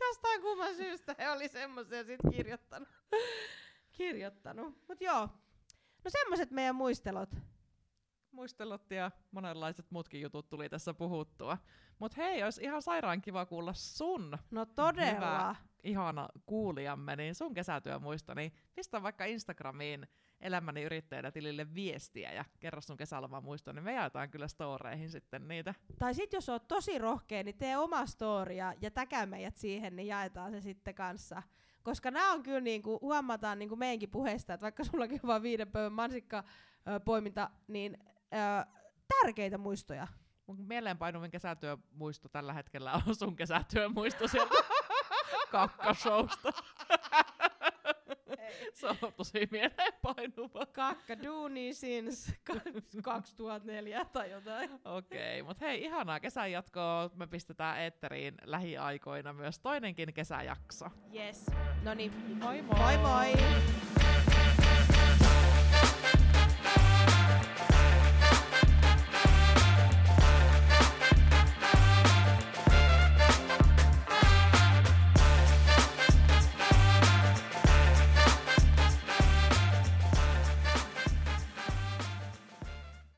jostain 0.00 0.40
kumman 0.42 0.74
syystä 0.76 1.14
he 1.18 1.30
oli 1.30 1.48
semmoisia 1.48 2.04
sit 2.04 2.20
kirjoittanut. 2.30 2.88
kirjoittanut. 3.92 4.74
Mut 4.88 5.00
joo, 5.00 5.20
no 6.04 6.08
semmoset 6.08 6.50
meidän 6.50 6.74
muistelot. 6.74 7.30
Muistelot 8.32 8.90
ja 8.90 9.10
monenlaiset 9.30 9.90
muutkin 9.90 10.20
jutut 10.20 10.48
tuli 10.48 10.68
tässä 10.68 10.94
puhuttua. 10.94 11.58
Mut 11.98 12.16
hei, 12.16 12.42
olisi 12.42 12.62
ihan 12.62 12.82
sairaan 12.82 13.22
kiva 13.22 13.46
kuulla 13.46 13.72
sun 13.72 14.38
No 14.50 14.66
todella. 14.66 15.14
Hyvä. 15.14 15.56
Ihana 15.82 16.28
kuulijamme, 16.46 17.16
niin 17.16 17.34
sun 17.34 17.54
kesätyömuisto, 17.54 18.34
niin 18.34 18.52
pistä 18.74 19.02
vaikka 19.02 19.24
Instagramiin 19.24 20.08
elämäni 20.40 20.82
yrittäjänä 20.82 21.30
tilille 21.30 21.74
viestiä 21.74 22.32
ja 22.32 22.44
kerro 22.60 22.80
sun 22.80 22.96
kesäloman 22.96 23.44
muisto, 23.44 23.72
niin 23.72 23.84
me 23.84 23.92
jaetaan 23.92 24.30
kyllä 24.30 24.48
storeihin 24.48 25.10
sitten 25.10 25.48
niitä. 25.48 25.74
Tai 25.98 26.14
sit 26.14 26.32
jos 26.32 26.48
oot 26.48 26.68
tosi 26.68 26.98
rohkea, 26.98 27.42
niin 27.42 27.58
tee 27.58 27.76
oma 27.76 28.06
storia 28.06 28.74
ja 28.80 28.90
täkä 28.90 29.26
meidät 29.26 29.56
siihen, 29.56 29.96
niin 29.96 30.08
jaetaan 30.08 30.52
se 30.52 30.60
sitten 30.60 30.94
kanssa. 30.94 31.42
Koska 31.82 32.10
nämä 32.10 32.32
on 32.32 32.42
kyllä 32.42 32.60
niinku, 32.60 32.98
huomataan 33.02 33.58
niinku 33.58 33.76
meidänkin 33.76 34.10
puheesta, 34.10 34.54
että 34.54 34.62
vaikka 34.62 34.84
sullakin 34.84 35.20
on 35.22 35.26
vaan 35.26 35.42
viiden 35.42 35.72
pöydän 35.72 35.92
mansikka 35.92 36.44
ö, 36.88 37.00
poiminta, 37.00 37.50
niin 37.68 37.98
ö, 38.02 38.66
tärkeitä 39.08 39.58
muistoja. 39.58 40.06
Mun 40.46 40.60
mieleenpainuvin 40.60 41.30
kesätyömuisto 41.30 42.28
tällä 42.28 42.52
hetkellä 42.52 42.92
on 42.92 43.14
sun 43.14 43.36
kesätyömuisto 43.36 44.28
sieltä 44.28 44.54
kakkashowsta. 45.50 46.52
Se 48.72 48.86
on 48.86 48.96
tosi 49.16 49.48
mieleenpainuva. 49.50 50.66
Kakka 50.66 51.22
duuni 51.24 51.74
since 51.74 52.32
2004 53.02 54.04
tai 54.04 54.30
jotain. 54.30 54.70
Okei, 54.84 55.42
mutta 55.42 55.64
hei, 55.64 55.84
ihanaa 55.84 56.20
kesän 56.20 56.52
jatkoa. 56.52 57.10
Me 57.14 57.26
pistetään 57.26 57.78
eetteriin 57.78 58.34
lähiaikoina 58.44 59.32
myös 59.32 59.60
toinenkin 59.60 60.14
kesäjakso. 60.14 60.86
Yes. 61.14 61.46
No 61.82 61.94
niin, 61.94 62.12
Moi 62.42 62.62
moi! 62.62 62.78
moi 62.78 62.96
moi! 62.98 63.32